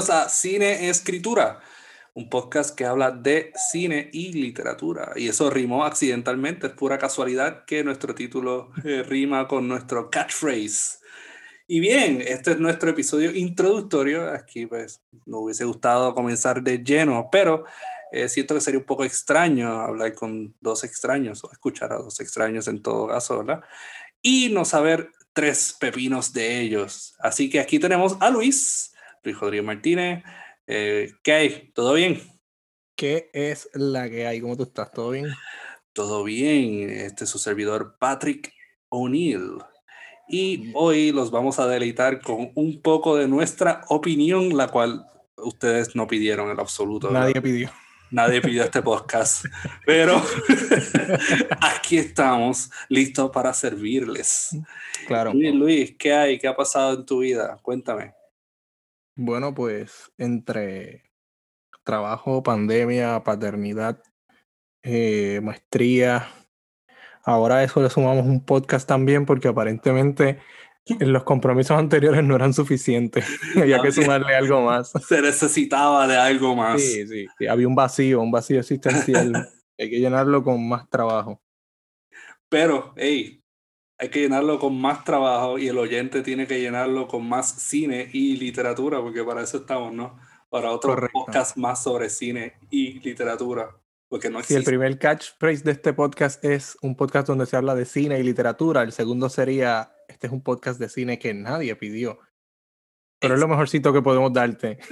Bienvenidos 0.00 0.26
a 0.26 0.30
Cine 0.30 0.88
Escritura, 0.88 1.60
un 2.14 2.30
podcast 2.30 2.74
que 2.74 2.86
habla 2.86 3.10
de 3.10 3.52
cine 3.70 4.08
y 4.14 4.32
literatura. 4.32 5.12
Y 5.14 5.28
eso 5.28 5.50
rimó 5.50 5.84
accidentalmente, 5.84 6.68
es 6.68 6.72
pura 6.72 6.96
casualidad 6.96 7.66
que 7.66 7.84
nuestro 7.84 8.14
título 8.14 8.72
eh, 8.82 9.02
rima 9.02 9.46
con 9.46 9.68
nuestro 9.68 10.08
catchphrase. 10.08 11.00
Y 11.66 11.80
bien, 11.80 12.22
este 12.26 12.52
es 12.52 12.58
nuestro 12.58 12.88
episodio 12.88 13.30
introductorio. 13.30 14.30
Aquí 14.32 14.64
pues 14.64 15.02
no 15.26 15.40
hubiese 15.40 15.66
gustado 15.66 16.14
comenzar 16.14 16.62
de 16.62 16.78
lleno, 16.78 17.28
pero 17.30 17.64
eh, 18.10 18.26
siento 18.30 18.54
que 18.54 18.62
sería 18.62 18.80
un 18.80 18.86
poco 18.86 19.04
extraño 19.04 19.82
hablar 19.82 20.14
con 20.14 20.54
dos 20.62 20.82
extraños 20.82 21.44
o 21.44 21.52
escuchar 21.52 21.92
a 21.92 21.98
dos 21.98 22.20
extraños 22.20 22.68
en 22.68 22.80
todo 22.80 23.08
caso, 23.08 23.44
¿verdad? 23.44 23.60
Y 24.22 24.48
no 24.48 24.64
saber 24.64 25.10
tres 25.34 25.76
pepinos 25.78 26.32
de 26.32 26.60
ellos. 26.62 27.14
Así 27.18 27.50
que 27.50 27.60
aquí 27.60 27.78
tenemos 27.78 28.16
a 28.20 28.30
Luis, 28.30 28.89
Luis 29.22 29.38
Rodríguez 29.38 29.66
Martínez. 29.66 30.24
Eh, 30.66 31.12
¿Qué 31.22 31.32
hay? 31.32 31.70
¿Todo 31.74 31.94
bien? 31.94 32.20
¿Qué 32.96 33.30
es 33.32 33.68
la 33.74 34.08
que 34.08 34.26
hay? 34.26 34.40
¿Cómo 34.40 34.56
tú 34.56 34.64
estás? 34.64 34.92
¿Todo 34.92 35.10
bien? 35.10 35.26
Todo 35.92 36.24
bien. 36.24 36.90
Este 36.90 37.24
es 37.24 37.30
su 37.30 37.38
servidor 37.38 37.96
Patrick 37.98 38.52
O'Neill. 38.88 39.58
Y 40.28 40.70
hoy 40.74 41.10
los 41.10 41.30
vamos 41.30 41.58
a 41.58 41.66
deleitar 41.66 42.20
con 42.20 42.52
un 42.54 42.80
poco 42.80 43.16
de 43.16 43.26
nuestra 43.26 43.82
opinión, 43.88 44.56
la 44.56 44.68
cual 44.68 45.04
ustedes 45.36 45.96
no 45.96 46.06
pidieron 46.06 46.50
en 46.50 46.60
absoluto. 46.60 47.10
Nadie 47.10 47.40
pidió. 47.42 47.70
Nadie 48.12 48.40
pidió 48.40 48.64
este 48.64 48.82
podcast, 48.82 49.44
pero 49.86 50.20
aquí 51.60 51.98
estamos 51.98 52.70
listos 52.88 53.30
para 53.30 53.52
servirles. 53.52 54.56
Claro. 55.06 55.32
Luis, 55.32 55.54
Luis, 55.54 55.96
¿qué 55.98 56.12
hay? 56.12 56.38
¿Qué 56.38 56.48
ha 56.48 56.56
pasado 56.56 56.94
en 56.94 57.06
tu 57.06 57.20
vida? 57.20 57.58
Cuéntame. 57.62 58.19
Bueno, 59.16 59.54
pues 59.54 60.12
entre 60.18 61.10
trabajo, 61.84 62.42
pandemia, 62.42 63.22
paternidad, 63.24 64.02
eh, 64.82 65.40
maestría, 65.42 66.28
ahora 67.24 67.56
a 67.56 67.64
eso 67.64 67.82
le 67.82 67.90
sumamos 67.90 68.26
un 68.26 68.44
podcast 68.44 68.88
también 68.88 69.26
porque 69.26 69.48
aparentemente 69.48 70.38
los 71.00 71.24
compromisos 71.24 71.78
anteriores 71.78 72.24
no 72.24 72.34
eran 72.34 72.54
suficientes. 72.54 73.24
Había 73.56 73.80
que 73.80 73.92
sumarle 73.92 74.34
algo 74.34 74.62
más. 74.62 74.92
Se 75.08 75.20
necesitaba 75.20 76.06
de 76.06 76.16
algo 76.16 76.54
más. 76.56 76.80
Sí, 76.80 77.06
sí, 77.06 77.26
sí. 77.38 77.46
Había 77.46 77.68
un 77.68 77.74
vacío, 77.74 78.20
un 78.20 78.30
vacío 78.30 78.60
existencial. 78.60 79.48
Hay 79.78 79.90
que 79.90 79.98
llenarlo 79.98 80.42
con 80.42 80.68
más 80.68 80.88
trabajo. 80.88 81.40
Pero, 82.48 82.92
hey, 82.96 83.39
hay 84.00 84.08
que 84.08 84.20
llenarlo 84.22 84.58
con 84.58 84.80
más 84.80 85.04
trabajo 85.04 85.58
y 85.58 85.68
el 85.68 85.76
oyente 85.78 86.22
tiene 86.22 86.46
que 86.46 86.60
llenarlo 86.60 87.06
con 87.06 87.28
más 87.28 87.50
cine 87.62 88.08
y 88.12 88.36
literatura, 88.36 89.00
porque 89.00 89.22
para 89.22 89.42
eso 89.42 89.58
estamos, 89.58 89.92
¿no? 89.92 90.18
Para 90.48 90.70
otro 90.72 90.94
Correcto. 90.94 91.12
podcast 91.26 91.56
más 91.56 91.82
sobre 91.82 92.08
cine 92.10 92.54
y 92.70 92.98
literatura. 93.00 93.76
Porque 94.08 94.28
no 94.30 94.42
Si 94.42 94.54
el 94.54 94.60
existe. 94.62 94.70
primer 94.72 94.98
catchphrase 94.98 95.62
de 95.62 95.70
este 95.72 95.92
podcast 95.92 96.44
es 96.44 96.76
un 96.82 96.96
podcast 96.96 97.28
donde 97.28 97.46
se 97.46 97.56
habla 97.56 97.76
de 97.76 97.84
cine 97.84 98.18
y 98.18 98.22
literatura, 98.24 98.82
el 98.82 98.90
segundo 98.90 99.28
sería, 99.28 99.92
este 100.08 100.26
es 100.26 100.32
un 100.32 100.42
podcast 100.42 100.80
de 100.80 100.88
cine 100.88 101.18
que 101.20 101.32
nadie 101.34 101.76
pidió. 101.76 102.18
Pero 103.20 103.34
es 103.34 103.40
lo 103.40 103.46
mejorcito 103.48 103.92
que 103.92 104.00
podemos 104.02 104.32
darte. 104.32 104.78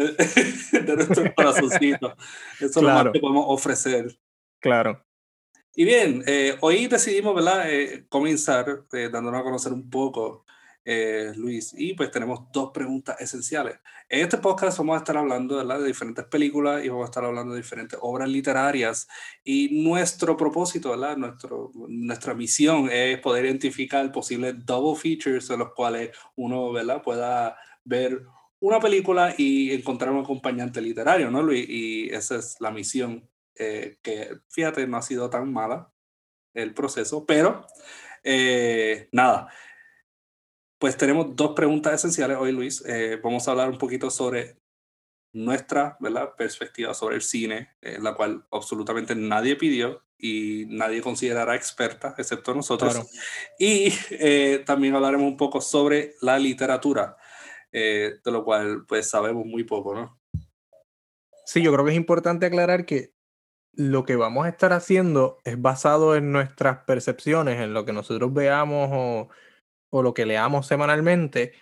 de 0.72 0.94
nuestro 0.96 1.34
corazoncito. 1.34 2.14
Eso 2.60 2.66
es 2.66 2.76
lo 2.76 2.82
más 2.82 2.92
Claro. 2.94 3.12
que 3.12 3.20
podemos 3.20 3.44
ofrecer. 3.48 4.16
Claro. 4.60 5.02
Y 5.80 5.84
bien, 5.84 6.24
eh, 6.26 6.56
hoy 6.60 6.88
decidimos, 6.88 7.36
¿verdad? 7.36 7.72
Eh, 7.72 8.04
comenzar 8.08 8.82
eh, 8.92 9.10
dándonos 9.12 9.40
a 9.40 9.44
conocer 9.44 9.72
un 9.72 9.88
poco, 9.88 10.44
eh, 10.84 11.30
Luis, 11.36 11.72
y 11.78 11.94
pues 11.94 12.10
tenemos 12.10 12.50
dos 12.52 12.72
preguntas 12.74 13.14
esenciales. 13.20 13.78
En 14.08 14.22
este 14.22 14.38
podcast 14.38 14.76
vamos 14.78 14.96
a 14.96 14.98
estar 14.98 15.16
hablando, 15.16 15.58
¿verdad? 15.58 15.78
De 15.78 15.86
diferentes 15.86 16.24
películas 16.24 16.84
y 16.84 16.88
vamos 16.88 17.04
a 17.04 17.10
estar 17.10 17.24
hablando 17.24 17.54
de 17.54 17.60
diferentes 17.60 17.96
obras 18.02 18.28
literarias 18.28 19.06
y 19.44 19.84
nuestro 19.84 20.36
propósito, 20.36 20.90
¿verdad? 20.90 21.16
Nuestro, 21.16 21.70
nuestra 21.86 22.34
misión 22.34 22.90
es 22.90 23.20
poder 23.20 23.44
identificar 23.44 24.10
posibles 24.10 24.56
double 24.66 25.00
features 25.00 25.48
en 25.48 25.60
los 25.60 25.74
cuales 25.74 26.10
uno, 26.34 26.72
¿verdad? 26.72 27.04
Pueda 27.04 27.56
ver 27.84 28.24
una 28.58 28.80
película 28.80 29.32
y 29.38 29.70
encontrar 29.70 30.10
un 30.10 30.24
acompañante 30.24 30.80
literario, 30.80 31.30
¿no, 31.30 31.40
Luis? 31.40 31.68
Y 31.68 32.08
esa 32.08 32.34
es 32.34 32.56
la 32.58 32.72
misión 32.72 33.28
eh, 33.58 33.98
que 34.02 34.38
fíjate, 34.48 34.86
no 34.86 34.96
ha 34.96 35.02
sido 35.02 35.30
tan 35.30 35.52
mala 35.52 35.92
el 36.54 36.74
proceso, 36.74 37.24
pero 37.26 37.66
eh, 38.24 39.08
nada. 39.12 39.52
Pues 40.78 40.96
tenemos 40.96 41.34
dos 41.34 41.52
preguntas 41.56 41.94
esenciales 41.94 42.36
hoy, 42.38 42.52
Luis. 42.52 42.84
Eh, 42.86 43.20
vamos 43.22 43.46
a 43.46 43.50
hablar 43.50 43.68
un 43.68 43.78
poquito 43.78 44.10
sobre 44.10 44.58
nuestra 45.32 45.96
¿verdad? 46.00 46.34
perspectiva 46.36 46.94
sobre 46.94 47.16
el 47.16 47.22
cine, 47.22 47.76
eh, 47.80 47.98
la 48.00 48.14
cual 48.14 48.46
absolutamente 48.50 49.14
nadie 49.14 49.56
pidió 49.56 50.02
y 50.16 50.66
nadie 50.68 51.00
considerará 51.00 51.54
experta, 51.54 52.14
excepto 52.18 52.54
nosotros. 52.54 52.94
Claro. 52.94 53.08
Y 53.58 53.92
eh, 54.10 54.62
también 54.66 54.94
hablaremos 54.94 55.26
un 55.26 55.36
poco 55.36 55.60
sobre 55.60 56.14
la 56.20 56.38
literatura, 56.38 57.16
eh, 57.70 58.14
de 58.24 58.30
lo 58.30 58.44
cual 58.44 58.84
pues 58.86 59.08
sabemos 59.08 59.46
muy 59.46 59.64
poco, 59.64 59.94
¿no? 59.94 60.20
Sí, 61.44 61.62
yo 61.62 61.72
creo 61.72 61.84
que 61.84 61.92
es 61.92 61.96
importante 61.96 62.46
aclarar 62.46 62.84
que 62.84 63.14
lo 63.72 64.04
que 64.04 64.16
vamos 64.16 64.46
a 64.46 64.48
estar 64.48 64.72
haciendo 64.72 65.38
es 65.44 65.60
basado 65.60 66.16
en 66.16 66.32
nuestras 66.32 66.78
percepciones, 66.84 67.60
en 67.60 67.74
lo 67.74 67.84
que 67.84 67.92
nosotros 67.92 68.32
veamos 68.32 68.90
o, 68.92 69.28
o 69.90 70.02
lo 70.02 70.14
que 70.14 70.26
leamos 70.26 70.66
semanalmente, 70.66 71.52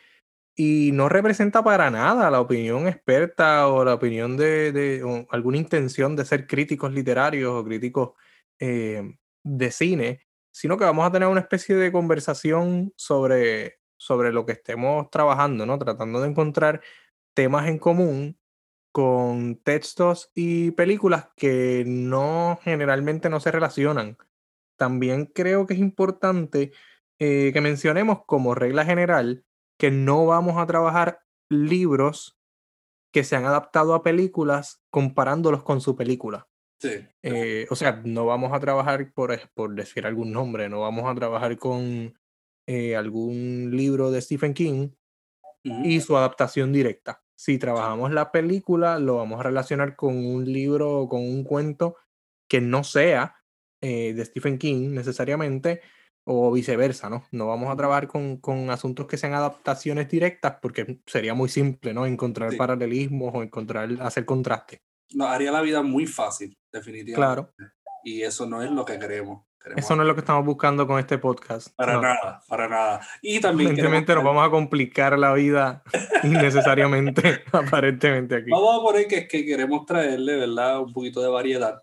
y 0.56 0.90
no 0.92 1.08
representa 1.10 1.62
para 1.62 1.90
nada 1.90 2.30
la 2.30 2.40
opinión 2.40 2.88
experta 2.88 3.68
o 3.68 3.84
la 3.84 3.94
opinión 3.94 4.36
de, 4.38 5.02
alguna 5.30 5.58
intención 5.58 6.16
de 6.16 6.24
ser 6.24 6.46
críticos 6.46 6.92
literarios 6.92 7.52
o 7.52 7.64
críticos 7.64 8.12
eh, 8.58 9.16
de 9.44 9.70
cine, 9.70 10.22
sino 10.50 10.78
que 10.78 10.84
vamos 10.84 11.06
a 11.06 11.12
tener 11.12 11.28
una 11.28 11.40
especie 11.40 11.76
de 11.76 11.92
conversación 11.92 12.92
sobre, 12.96 13.80
sobre 13.98 14.32
lo 14.32 14.46
que 14.46 14.52
estemos 14.52 15.10
trabajando, 15.10 15.66
¿no? 15.66 15.78
Tratando 15.78 16.22
de 16.22 16.28
encontrar 16.30 16.80
temas 17.34 17.68
en 17.68 17.78
común 17.78 18.38
con 18.96 19.56
textos 19.56 20.30
y 20.34 20.70
películas 20.70 21.28
que 21.36 21.84
no 21.86 22.58
generalmente 22.62 23.28
no 23.28 23.40
se 23.40 23.50
relacionan. 23.50 24.16
También 24.78 25.26
creo 25.26 25.66
que 25.66 25.74
es 25.74 25.80
importante 25.80 26.72
eh, 27.18 27.50
que 27.52 27.60
mencionemos 27.60 28.24
como 28.24 28.54
regla 28.54 28.86
general 28.86 29.44
que 29.78 29.90
no 29.90 30.24
vamos 30.24 30.56
a 30.56 30.66
trabajar 30.66 31.20
libros 31.50 32.38
que 33.12 33.22
se 33.22 33.36
han 33.36 33.44
adaptado 33.44 33.92
a 33.92 34.02
películas 34.02 34.82
comparándolos 34.88 35.62
con 35.62 35.82
su 35.82 35.94
película. 35.94 36.48
Sí. 36.80 37.06
Eh, 37.22 37.66
o 37.68 37.76
sea, 37.76 38.00
no 38.02 38.24
vamos 38.24 38.54
a 38.54 38.60
trabajar, 38.60 39.12
por, 39.12 39.74
decir 39.74 40.06
algún 40.06 40.32
nombre, 40.32 40.70
no 40.70 40.80
vamos 40.80 41.04
a 41.04 41.14
trabajar 41.14 41.58
con 41.58 42.18
eh, 42.66 42.96
algún 42.96 43.72
libro 43.76 44.10
de 44.10 44.22
Stephen 44.22 44.54
King 44.54 44.88
y 45.62 46.00
su 46.00 46.16
adaptación 46.16 46.72
directa. 46.72 47.25
Si 47.36 47.58
trabajamos 47.58 48.12
la 48.12 48.32
película, 48.32 48.98
lo 48.98 49.16
vamos 49.16 49.40
a 49.40 49.44
relacionar 49.44 49.94
con 49.94 50.16
un 50.16 50.50
libro 50.50 51.00
o 51.00 51.08
con 51.08 51.20
un 51.20 51.44
cuento 51.44 51.96
que 52.48 52.60
no 52.60 52.82
sea 52.82 53.36
eh, 53.82 54.14
de 54.14 54.24
Stephen 54.24 54.58
King 54.58 54.90
necesariamente, 54.92 55.82
o 56.28 56.50
viceversa, 56.50 57.08
¿no? 57.08 57.24
No 57.30 57.46
vamos 57.46 57.72
a 57.72 57.76
trabajar 57.76 58.08
con, 58.08 58.38
con 58.38 58.68
asuntos 58.70 59.06
que 59.06 59.16
sean 59.16 59.32
adaptaciones 59.34 60.08
directas 60.08 60.56
porque 60.60 61.00
sería 61.06 61.34
muy 61.34 61.48
simple, 61.48 61.94
¿no? 61.94 62.04
Encontrar 62.04 62.50
Sí. 62.50 62.56
paralelismos 62.56 63.32
o 63.32 63.42
encontrar, 63.44 63.88
hacer 64.00 64.24
contraste. 64.24 64.82
Nos 65.14 65.28
haría 65.28 65.52
la 65.52 65.60
vida 65.60 65.82
muy 65.82 66.04
fácil, 66.06 66.58
definitivamente. 66.72 67.14
Claro. 67.14 67.54
Y 68.02 68.22
eso 68.22 68.44
no 68.46 68.60
es 68.60 68.70
lo 68.72 68.84
que 68.84 68.98
queremos. 68.98 69.44
Eso 69.74 69.96
no 69.96 70.02
es 70.02 70.08
lo 70.08 70.14
que 70.14 70.20
estamos 70.20 70.44
buscando 70.44 70.86
con 70.86 70.98
este 71.00 71.18
podcast. 71.18 71.74
Para 71.74 71.94
no. 71.94 72.02
nada, 72.02 72.42
para 72.46 72.68
nada. 72.68 73.00
Y 73.20 73.40
también 73.40 73.70
queremos 73.70 73.88
Evidentemente 73.88 74.14
nos 74.14 74.24
vamos 74.24 74.46
a 74.46 74.50
complicar 74.50 75.18
la 75.18 75.32
vida 75.32 75.82
innecesariamente, 76.22 77.42
aparentemente 77.52 78.36
aquí. 78.36 78.50
vamos 78.50 78.78
a 78.78 78.82
poner 78.82 79.08
que 79.08 79.18
es 79.18 79.28
que 79.28 79.44
queremos 79.44 79.84
traerle, 79.86 80.36
¿verdad? 80.36 80.80
Un 80.80 80.92
poquito 80.92 81.20
de 81.20 81.28
variedad. 81.28 81.82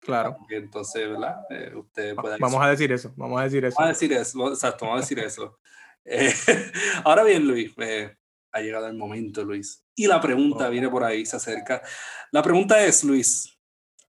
Claro. 0.00 0.36
Entonces, 0.50 1.08
¿verdad? 1.08 1.36
Eh, 1.50 1.72
usted 1.74 2.14
pueda 2.14 2.36
Vamos 2.38 2.62
a 2.62 2.68
decir 2.70 2.92
eso, 2.92 3.12
vamos 3.16 3.40
a 3.40 3.44
decir 3.44 3.64
eso. 3.64 3.76
Vamos 3.78 3.88
a 3.90 3.92
decir 3.92 4.12
eso, 4.12 4.48
exacto, 4.52 4.84
vamos 4.84 4.98
a 4.98 5.00
decir 5.02 5.18
eso. 5.20 5.58
Eh, 6.10 6.32
ahora 7.04 7.22
bien, 7.22 7.46
Luis, 7.46 7.70
eh, 7.76 8.16
ha 8.52 8.60
llegado 8.60 8.86
el 8.86 8.96
momento, 8.96 9.44
Luis. 9.44 9.84
Y 9.94 10.06
la 10.06 10.18
pregunta 10.22 10.68
Oh. 10.68 10.70
viene 10.70 10.88
por 10.88 11.04
ahí, 11.04 11.26
se 11.26 11.36
acerca. 11.36 11.82
La 12.32 12.40
pregunta 12.40 12.82
es, 12.82 13.04
Luis, 13.04 13.58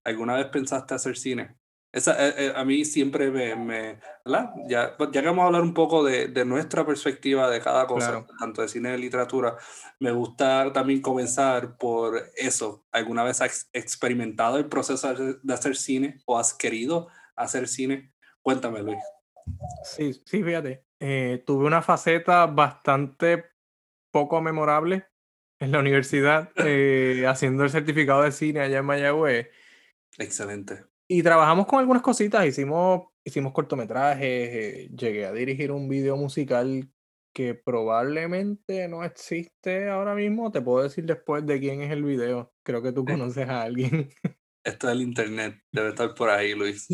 ¿alguna 0.02 0.36
vez 0.36 0.46
pensaste 0.46 0.94
hacer 0.94 1.18
cine? 1.18 1.59
Esa, 1.92 2.28
eh, 2.28 2.34
eh, 2.38 2.52
a 2.54 2.64
mí 2.64 2.84
siempre 2.84 3.30
me, 3.32 3.56
me- 3.56 3.98
¿verdad? 4.24 4.50
Ya, 4.68 4.96
ya 4.96 5.10
que 5.22 5.26
vamos 5.26 5.42
a 5.42 5.46
hablar 5.46 5.62
un 5.62 5.74
poco 5.74 6.04
de, 6.04 6.28
de 6.28 6.44
nuestra 6.44 6.86
perspectiva 6.86 7.50
de 7.50 7.60
cada 7.60 7.86
cosa, 7.88 8.10
Claro. 8.12 8.26
tanto 8.38 8.62
de 8.62 8.68
cine 8.68 8.90
y 8.90 8.92
de 8.92 8.98
literatura, 8.98 9.56
me 9.98 10.12
gusta 10.12 10.72
también 10.72 11.00
comenzar 11.00 11.76
por 11.78 12.30
eso. 12.36 12.86
¿Alguna 12.92 13.24
vez 13.24 13.40
has 13.40 13.68
experimentado 13.72 14.58
el 14.58 14.66
proceso 14.68 15.12
de 15.14 15.34
de 15.42 15.54
hacer 15.54 15.74
cine 15.76 16.20
o 16.26 16.38
has 16.38 16.54
querido 16.54 17.08
hacer 17.34 17.66
cine? 17.66 18.12
Cuéntame, 18.40 18.82
Luis. 18.82 18.98
Sí, 19.84 20.12
sí, 20.24 20.42
fíjate. 20.44 20.84
eh, 21.00 21.42
tuve 21.44 21.66
una 21.66 21.82
faceta 21.82 22.46
bastante 22.46 23.46
poco 24.12 24.40
memorable 24.40 25.06
en 25.58 25.72
la 25.72 25.80
universidad 25.80 26.50
eh, 26.56 27.26
haciendo 27.26 27.64
el 27.64 27.70
certificado 27.70 28.22
de 28.22 28.30
cine 28.32 28.60
allá 28.60 28.78
en 28.78 28.84
Mayagüez. 28.84 29.48
Excelente. 30.18 30.84
Y 31.12 31.24
trabajamos 31.24 31.66
con 31.66 31.80
algunas 31.80 32.02
cositas, 32.02 32.46
hicimos, 32.46 33.08
hicimos 33.24 33.52
cortometrajes, 33.52 34.28
eh, 34.28 34.90
llegué 34.96 35.26
a 35.26 35.32
dirigir 35.32 35.72
un 35.72 35.88
video 35.88 36.16
musical 36.16 36.88
que 37.34 37.56
probablemente 37.56 38.86
no 38.86 39.02
existe 39.02 39.88
ahora 39.88 40.14
mismo. 40.14 40.52
Te 40.52 40.62
puedo 40.62 40.84
decir 40.84 41.06
después 41.06 41.44
de 41.44 41.58
quién 41.58 41.82
es 41.82 41.90
el 41.90 42.04
video. 42.04 42.52
Creo 42.62 42.80
que 42.80 42.92
tú 42.92 43.04
conoces 43.04 43.48
a 43.48 43.62
alguien. 43.62 44.08
Esto 44.64 44.86
es 44.86 44.92
el 44.92 45.02
internet, 45.02 45.60
debe 45.72 45.88
estar 45.88 46.14
por 46.14 46.30
ahí, 46.30 46.54
Luis. 46.54 46.86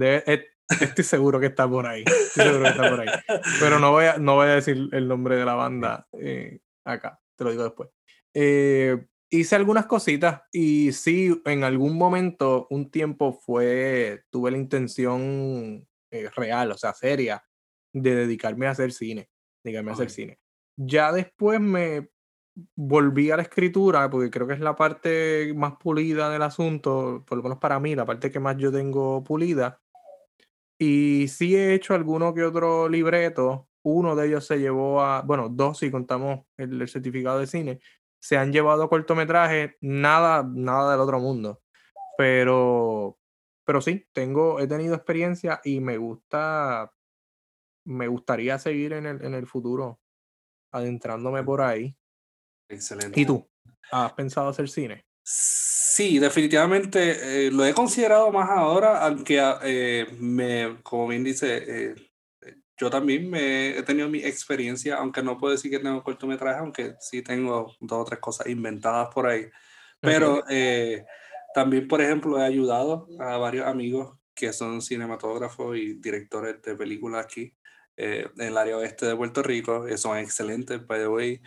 Eh, 0.00 0.46
estoy 0.80 1.04
seguro 1.04 1.38
que 1.38 1.48
está 1.48 1.68
por 1.68 1.86
ahí. 1.86 2.04
seguro 2.32 2.62
que 2.62 2.68
está 2.70 2.88
por 2.88 3.00
ahí. 3.00 3.08
Pero 3.60 3.78
no 3.78 3.90
voy 3.90 4.06
a, 4.06 4.16
no 4.16 4.36
voy 4.36 4.46
a 4.46 4.54
decir 4.54 4.88
el 4.92 5.06
nombre 5.06 5.36
de 5.36 5.44
la 5.44 5.54
banda 5.54 6.08
eh, 6.12 6.60
acá, 6.86 7.20
te 7.36 7.44
lo 7.44 7.50
digo 7.50 7.64
después. 7.64 7.90
Eh, 8.32 8.96
hice 9.30 9.56
algunas 9.56 9.86
cositas 9.86 10.42
y 10.52 10.92
sí, 10.92 11.40
en 11.44 11.64
algún 11.64 11.96
momento, 11.96 12.66
un 12.70 12.90
tiempo 12.90 13.32
fue, 13.32 14.24
tuve 14.30 14.50
la 14.50 14.58
intención 14.58 15.86
real, 16.10 16.72
o 16.72 16.78
sea, 16.78 16.94
seria, 16.94 17.44
de 17.92 18.14
dedicarme 18.14 18.66
a 18.66 18.70
hacer 18.70 18.92
cine, 18.92 19.28
dedicarme 19.62 19.90
a 19.90 19.94
hacer 19.94 20.10
cine. 20.10 20.38
Ya 20.76 21.12
después 21.12 21.60
me 21.60 22.10
volví 22.74 23.30
a 23.30 23.36
la 23.36 23.42
escritura, 23.42 24.08
porque 24.10 24.30
creo 24.30 24.46
que 24.46 24.54
es 24.54 24.60
la 24.60 24.76
parte 24.76 25.52
más 25.54 25.74
pulida 25.76 26.30
del 26.30 26.42
asunto, 26.42 27.24
por 27.26 27.38
lo 27.38 27.44
menos 27.44 27.58
para 27.58 27.78
mí, 27.80 27.94
la 27.94 28.06
parte 28.06 28.30
que 28.30 28.40
más 28.40 28.56
yo 28.56 28.72
tengo 28.72 29.22
pulida. 29.22 29.80
Y 30.78 31.28
sí 31.28 31.56
he 31.56 31.74
hecho 31.74 31.94
alguno 31.94 32.34
que 32.34 32.44
otro 32.44 32.88
libreto. 32.88 33.68
Uno 33.82 34.14
de 34.14 34.28
ellos 34.28 34.46
se 34.46 34.58
llevó 34.58 35.02
a, 35.02 35.22
bueno, 35.22 35.48
dos 35.48 35.78
si 35.78 35.90
contamos 35.90 36.46
el, 36.56 36.88
certificado 36.88 37.40
de 37.40 37.46
cine, 37.46 37.80
se 38.20 38.36
han 38.36 38.52
llevado 38.52 38.82
a 38.82 38.88
cortometrajes, 38.88 39.72
nada, 39.80 40.42
nada 40.48 40.92
del 40.92 41.00
otro 41.00 41.20
mundo. 41.20 41.62
Pero, 42.16 43.18
pero 43.64 43.80
sí, 43.80 44.06
tengo, 44.12 44.60
he 44.60 44.66
tenido 44.66 44.94
experiencia 44.94 45.60
y 45.64 45.80
me 45.80 45.96
gusta, 45.98 46.92
me 47.84 48.08
gustaría 48.08 48.58
seguir 48.58 48.92
en 48.92 49.06
el, 49.06 49.24
en 49.24 49.34
el 49.34 49.46
futuro 49.46 50.00
adentrándome 50.72 51.42
por 51.42 51.60
ahí. 51.60 51.96
Excelente. 52.68 53.20
¿Y 53.20 53.24
tú? 53.24 53.48
¿Has 53.90 54.12
pensado 54.12 54.48
hacer 54.48 54.68
cine? 54.68 55.06
Sí, 55.22 56.18
definitivamente 56.18 57.46
eh, 57.46 57.50
lo 57.50 57.64
he 57.64 57.74
considerado 57.74 58.30
más 58.30 58.48
ahora, 58.50 59.04
aunque 59.04 59.40
ah, 59.40 59.58
eh, 59.62 60.06
me, 60.18 60.78
como 60.82 61.08
bien 61.08 61.24
dice, 61.24 61.64
eh, 61.66 62.07
yo 62.78 62.90
también 62.90 63.28
me 63.28 63.76
he 63.78 63.82
tenido 63.82 64.08
mi 64.08 64.20
experiencia, 64.20 64.96
aunque 64.96 65.22
no 65.22 65.36
puedo 65.36 65.52
decir 65.52 65.70
que 65.70 65.78
tengo 65.78 66.02
cortometraje, 66.02 66.60
aunque 66.60 66.94
sí 67.00 67.22
tengo 67.22 67.74
dos 67.80 68.00
o 68.00 68.04
tres 68.04 68.20
cosas 68.20 68.46
inventadas 68.46 69.08
por 69.12 69.26
ahí. 69.26 69.46
Pero 70.00 70.44
también, 71.54 71.88
por 71.88 72.00
ejemplo, 72.00 72.38
he 72.38 72.44
ayudado 72.44 73.08
a 73.18 73.36
varios 73.36 73.66
amigos 73.66 74.16
que 74.34 74.52
son 74.52 74.80
cinematógrafos 74.80 75.76
y 75.76 75.94
directores 75.94 76.62
de 76.62 76.76
películas 76.76 77.24
aquí 77.24 77.52
en 77.96 78.30
el 78.40 78.56
área 78.56 78.76
oeste 78.76 79.06
de 79.06 79.16
Puerto 79.16 79.42
Rico, 79.42 79.84
son 79.96 80.18
excelentes, 80.18 80.86
by 80.86 81.00
the 81.00 81.08
way. 81.08 81.42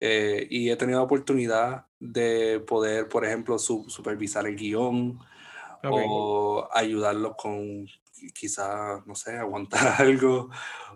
Eh, 0.00 0.46
y 0.48 0.70
he 0.70 0.76
tenido 0.76 1.02
oportunidad 1.02 1.84
de 1.98 2.58
poder, 2.66 3.06
por 3.06 3.26
ejemplo, 3.26 3.58
supervisar 3.58 4.46
el 4.46 4.56
guion 4.56 5.18
o 5.84 6.66
ayudarlos 6.72 7.34
con 7.36 7.86
quizás, 8.34 9.06
no 9.06 9.14
sé, 9.14 9.36
aguantar 9.36 9.80
algo. 10.00 10.50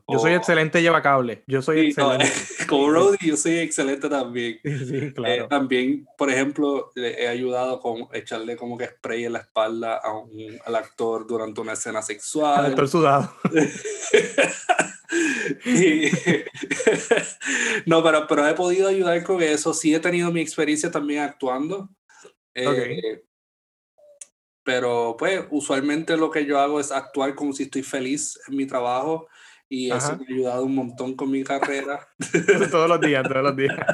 Yo 0.06 0.18
soy 0.18 0.32
excelente 0.32 0.82
lleva 0.82 1.02
cable. 1.02 1.44
Yo 1.46 1.62
soy 1.62 1.88
excelente. 1.88 2.30
como 2.68 2.90
Roddy, 2.90 3.28
yo 3.28 3.36
soy 3.36 3.58
excelente 3.58 4.08
también. 4.08 4.58
Sí, 4.62 4.96
eh, 4.96 5.12
claro. 5.14 5.48
también, 5.48 6.06
por 6.18 6.30
ejemplo, 6.30 6.90
le 6.94 7.22
he 7.22 7.28
ayudado 7.28 7.80
con 7.80 8.08
echarle 8.12 8.56
como 8.56 8.76
que 8.76 8.86
spray 8.86 9.24
en 9.24 9.32
la 9.32 9.40
espalda 9.40 9.96
a 9.96 10.16
un, 10.16 10.30
al 10.64 10.76
actor 10.76 11.26
durante 11.26 11.60
una 11.60 11.72
escena 11.72 12.02
sexual. 12.02 12.64
Al 12.64 12.72
actor 12.72 12.88
sudado. 12.88 13.34
no, 17.86 18.02
pero, 18.02 18.26
pero 18.26 18.48
he 18.48 18.54
podido 18.54 18.88
ayudar 18.88 19.22
con 19.24 19.42
eso. 19.42 19.72
Sí 19.72 19.94
he 19.94 20.00
tenido 20.00 20.32
mi 20.32 20.40
experiencia 20.40 20.90
también 20.90 21.22
actuando. 21.22 21.88
Eh, 22.54 23.22
pero 24.64 25.16
pues 25.18 25.44
usualmente 25.50 26.16
lo 26.16 26.30
que 26.30 26.46
yo 26.46 26.58
hago 26.58 26.80
es 26.80 26.90
actuar 26.90 27.34
como 27.34 27.52
si 27.52 27.64
estoy 27.64 27.82
feliz 27.82 28.38
en 28.48 28.56
mi 28.56 28.66
trabajo 28.66 29.28
y 29.68 29.90
eso 29.90 30.16
me 30.18 30.24
ha 30.24 30.34
ayudado 30.34 30.64
un 30.64 30.74
montón 30.74 31.14
con 31.14 31.30
mi 31.30 31.42
carrera. 31.42 32.06
todos 32.70 32.88
los 32.88 33.00
días, 33.00 33.26
todos 33.26 33.42
los 33.42 33.56
días. 33.56 33.76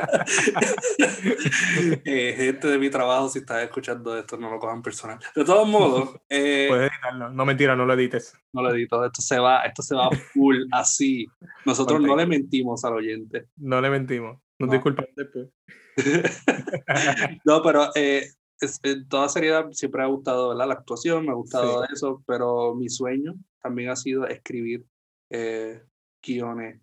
Eh, 2.04 2.34
gente 2.36 2.68
de 2.68 2.78
mi 2.78 2.90
trabajo, 2.90 3.28
si 3.28 3.40
estás 3.40 3.62
escuchando 3.62 4.16
esto, 4.16 4.36
no 4.36 4.50
lo 4.50 4.58
cojan 4.58 4.82
personal. 4.82 5.18
De 5.34 5.44
todos 5.44 5.68
modos... 5.68 6.16
Eh, 6.28 6.66
Puedes 6.68 6.90
editarlo. 6.90 7.30
No, 7.30 7.44
mentira, 7.44 7.76
no 7.76 7.86
lo 7.86 7.94
edites. 7.94 8.34
No 8.52 8.62
lo 8.62 8.72
edito. 8.72 9.04
Esto 9.04 9.22
se 9.22 9.38
va, 9.38 9.62
esto 9.62 9.82
se 9.82 9.94
va 9.94 10.10
full, 10.32 10.64
así. 10.70 11.26
Nosotros 11.64 12.00
no 12.00 12.16
le 12.16 12.26
mentimos 12.26 12.84
al 12.84 12.94
oyente. 12.94 13.46
No 13.56 13.80
le 13.80 13.90
mentimos. 13.90 14.38
Nos 14.58 14.68
no. 14.68 14.72
disculpan 14.72 15.06
después. 15.16 15.48
no, 17.44 17.62
pero 17.62 17.90
eh, 17.94 18.30
en 18.82 19.08
toda 19.08 19.28
seriedad 19.28 19.70
siempre 19.72 20.02
ha 20.02 20.06
gustado 20.06 20.50
¿verdad? 20.50 20.68
la 20.68 20.74
actuación, 20.74 21.24
me 21.24 21.32
ha 21.32 21.34
gustado 21.34 21.84
eso, 21.84 22.22
pero 22.26 22.74
mi 22.74 22.88
sueño 22.88 23.34
también 23.62 23.90
ha 23.90 23.96
sido 23.96 24.26
escribir 24.26 24.84
eh, 25.30 25.82
guiones 26.22 26.80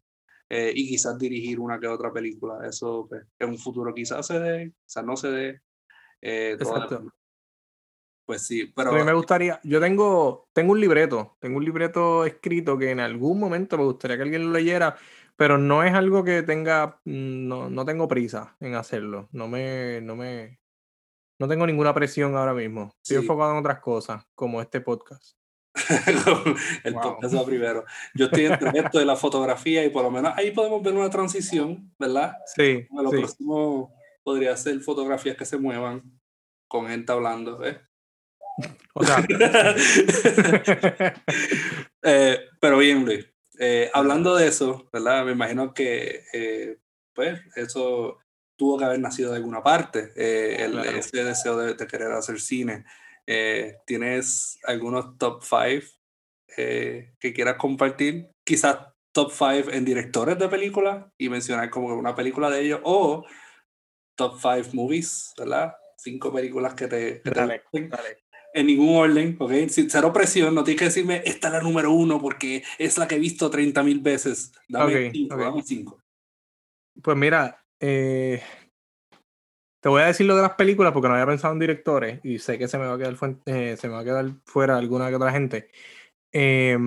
eh, 0.50 0.72
y 0.74 0.88
quizás 0.88 1.18
dirigir 1.18 1.60
una 1.60 1.80
que 1.80 1.88
otra 1.88 2.12
película. 2.12 2.68
Eso 2.68 3.06
pues, 3.10 3.24
en 3.40 3.50
un 3.50 3.58
futuro 3.58 3.94
quizás 3.94 4.26
se 4.26 4.40
dé, 4.40 4.74
quizás 4.86 5.06
no 5.06 5.16
se 5.16 5.30
dé. 5.30 5.62
Eh, 6.22 6.58
pues 8.26 8.46
sí, 8.46 8.74
pero... 8.76 8.92
A 8.92 8.94
mí 8.94 9.04
me 9.04 9.14
gustaría, 9.14 9.60
yo 9.64 9.80
tengo, 9.80 10.50
tengo 10.52 10.74
un 10.74 10.82
libreto, 10.82 11.38
tengo 11.40 11.58
un 11.58 11.66
libreto 11.66 12.26
escrito 12.26 12.78
que 12.78 12.92
en 12.92 13.00
algún 13.00 13.40
momento 13.40 13.78
me 13.78 13.86
gustaría 13.86 14.18
que 14.18 14.24
alguien 14.24 14.48
lo 14.48 14.52
leyera, 14.52 14.98
pero 15.38 15.58
no 15.58 15.84
es 15.84 15.94
algo 15.94 16.26
que 16.26 16.44
tenga, 16.44 17.00
no, 17.06 17.70
no 17.70 17.86
tengo 17.86 18.08
prisa 18.10 18.58
en 18.60 18.76
hacerlo, 18.76 19.30
no 19.32 19.48
me, 19.48 20.02
no 20.02 20.18
me, 20.18 20.60
no 21.40 21.48
tengo 21.48 21.68
ninguna 21.68 21.94
presión 21.94 22.36
ahora 22.36 22.54
mismo, 22.54 22.94
estoy 23.02 23.18
enfocado 23.18 23.52
en 23.52 23.58
otras 23.58 23.80
cosas, 23.80 24.24
como 24.36 24.62
este 24.62 24.82
podcast. 24.82 25.38
el 26.84 26.94
podcast 26.96 27.36
va 27.36 27.46
primero. 27.46 27.86
Yo 28.16 28.26
estoy 28.26 28.46
entre 28.46 28.72
esto 28.80 29.00
de 29.00 29.06
la 29.06 29.16
fotografía 29.16 29.86
y 29.86 29.90
por 29.90 30.04
lo 30.04 30.12
menos 30.12 30.34
ahí 30.36 30.52
podemos 30.52 30.82
ver 30.82 30.94
una 30.94 31.10
transición, 31.10 31.94
¿verdad? 32.00 32.34
Sí. 32.56 32.88
Lo 32.92 33.10
próximo 33.10 33.94
podría 34.24 34.58
ser 34.58 34.80
fotografías 34.80 35.38
que 35.38 35.46
se 35.46 35.58
muevan 35.58 36.20
con 36.68 36.88
gente 36.88 37.12
hablando, 37.12 37.64
¿eh? 37.64 37.80
O 38.94 39.04
sea. 39.04 39.24
eh, 42.04 42.40
pero 42.60 42.80
bien, 42.80 43.06
Luis. 43.06 43.28
Eh, 43.60 43.90
hablando 43.94 44.36
de 44.36 44.48
eso, 44.48 44.90
¿verdad? 44.92 45.26
Me 45.26 45.32
imagino 45.32 45.74
que, 45.74 46.24
eh, 46.34 46.78
pues, 47.14 47.40
eso 47.56 48.18
tuvo 48.58 48.78
que 48.78 48.86
haber 48.86 49.00
nacido 49.00 49.32
de 49.32 49.38
alguna 49.38 49.64
parte, 49.64 50.12
eh, 50.16 50.66
el, 50.66 50.78
ese 50.80 51.24
deseo 51.24 51.56
de, 51.58 51.76
de, 51.76 51.88
querer 51.88 52.12
hacer 52.12 52.42
cine. 52.42 52.84
Eh, 53.26 53.78
¿Tienes 53.86 54.60
algunos 54.64 55.18
top 55.18 55.44
5 55.44 55.86
eh, 56.58 57.14
que 57.20 57.34
quieras 57.34 57.56
compartir? 57.58 58.30
Quizás 58.44 58.78
top 59.12 59.32
5 59.32 59.72
en 59.72 59.86
directores 59.86 60.40
de 60.40 60.50
películas 60.50 61.06
y 61.18 61.30
mencionar 61.30 61.70
como 61.70 61.94
una 61.96 62.16
película 62.16 62.50
de 62.50 62.62
ellos 62.62 62.82
o 62.84 63.26
top 64.16 64.40
5 64.42 64.70
movies, 64.74 65.34
¿verdad? 65.38 65.76
Cinco 65.98 66.34
películas 66.34 66.74
que 66.74 66.88
te... 66.88 67.22
Que 67.22 67.30
dale, 67.32 67.64
te 67.72 67.88
dale. 67.88 68.18
En 68.54 68.66
ningún 68.66 68.96
orden, 68.96 69.36
¿ok? 69.40 69.52
Sin 69.70 69.90
cero 69.90 70.12
presión, 70.12 70.56
no 70.56 70.64
tienes 70.64 70.80
que 70.80 70.86
decirme, 70.86 71.22
esta 71.26 71.48
es 71.48 71.54
la 71.54 71.62
número 71.62 71.92
uno 71.92 72.20
porque 72.20 72.64
es 72.80 72.98
la 72.98 73.08
que 73.08 73.16
he 73.16 73.20
visto 73.20 73.52
30 73.52 73.84
mil 73.84 74.00
veces. 74.00 74.52
Dame 74.68 74.86
okay, 74.86 75.12
cinco, 75.12 75.36
okay. 75.36 75.46
dame 75.46 75.64
cinco. 75.64 76.02
Pues 77.04 77.18
mira, 77.18 77.64
eh, 77.80 78.42
te 79.82 79.90
voy 79.90 80.02
a 80.02 80.08
decir 80.08 80.26
lo 80.26 80.36
de 80.36 80.42
las 80.42 80.56
películas 80.56 80.92
porque 80.92 81.08
no 81.08 81.14
había 81.14 81.26
pensado 81.26 81.54
en 81.54 81.60
directores 81.60 82.20
y 82.24 82.40
sé 82.40 82.58
que 82.58 82.68
se 82.68 82.78
me 82.78 82.86
va 82.86 82.94
a 82.94 82.98
quedar, 82.98 83.16
eh, 83.46 83.78
se 83.78 83.88
me 83.88 83.94
va 83.94 84.00
a 84.02 84.04
quedar 84.04 84.32
fuera 84.46 84.78
alguna 84.78 85.10
que 85.10 85.16
otra 85.16 85.32
gente. 85.32 85.70
Eh, 86.32 86.78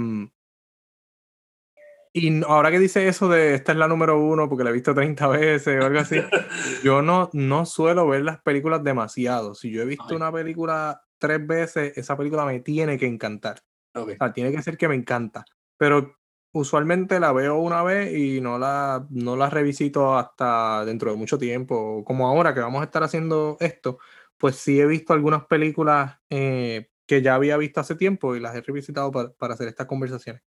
y 2.13 2.43
ahora 2.45 2.73
que 2.73 2.81
dice 2.81 3.07
eso 3.07 3.29
de 3.29 3.55
esta 3.55 3.73
es 3.73 3.79
la 3.79 3.87
número 3.87 4.19
uno 4.19 4.49
porque 4.49 4.65
la 4.65 4.71
he 4.71 4.73
visto 4.73 4.95
30 4.95 5.27
veces 5.29 5.81
o 5.81 5.87
algo 5.87 6.01
así, 6.01 6.17
yo 6.85 7.03
no, 7.03 7.31
no 7.33 7.67
suelo 7.67 8.09
ver 8.09 8.23
las 8.23 8.41
películas 8.43 8.83
demasiado. 8.83 9.55
Si 9.55 9.71
yo 9.71 9.83
he 9.83 9.87
visto 9.87 10.07
Ay. 10.09 10.17
una 10.17 10.33
película 10.33 11.03
tres 11.19 11.47
veces, 11.47 11.97
esa 11.97 12.17
película 12.17 12.45
me 12.45 12.61
tiene 12.61 12.99
que 12.99 13.07
encantar. 13.07 13.61
Okay. 13.95 14.15
O 14.15 14.19
sea, 14.19 14.33
tiene 14.33 14.51
que 14.51 14.63
ser 14.63 14.77
que 14.77 14.89
me 14.89 14.95
encanta. 14.95 15.45
Pero 15.77 16.17
usualmente 16.53 17.21
la 17.21 17.33
veo 17.33 17.59
una 17.59 17.83
vez 17.83 18.17
y 18.17 18.41
no 18.41 18.59
la, 18.59 19.07
no 19.11 19.37
la 19.37 19.51
revisito 19.51 20.17
hasta 20.17 20.85
dentro 20.85 21.11
de 21.11 21.17
mucho 21.17 21.39
tiempo. 21.39 22.05
Como 22.05 22.27
ahora 22.27 22.55
que 22.55 22.61
vamos 22.61 22.81
a 22.81 22.85
estar 22.85 23.03
haciendo 23.03 23.57
esto, 23.61 23.99
pues 24.39 24.57
sí 24.57 24.81
he 24.81 24.87
visto 24.87 25.13
algunas 25.13 25.45
películas 25.47 26.19
eh, 26.31 26.89
que 27.07 27.23
ya 27.23 27.35
había 27.35 27.57
visto 27.57 27.81
hace 27.81 27.95
tiempo 27.95 28.35
y 28.35 28.41
las 28.41 28.55
he 28.57 28.63
revisitado 28.63 29.11
para, 29.11 29.33
para 29.33 29.55
hacer 29.55 29.69
estas 29.69 29.87
conversaciones. 29.87 30.43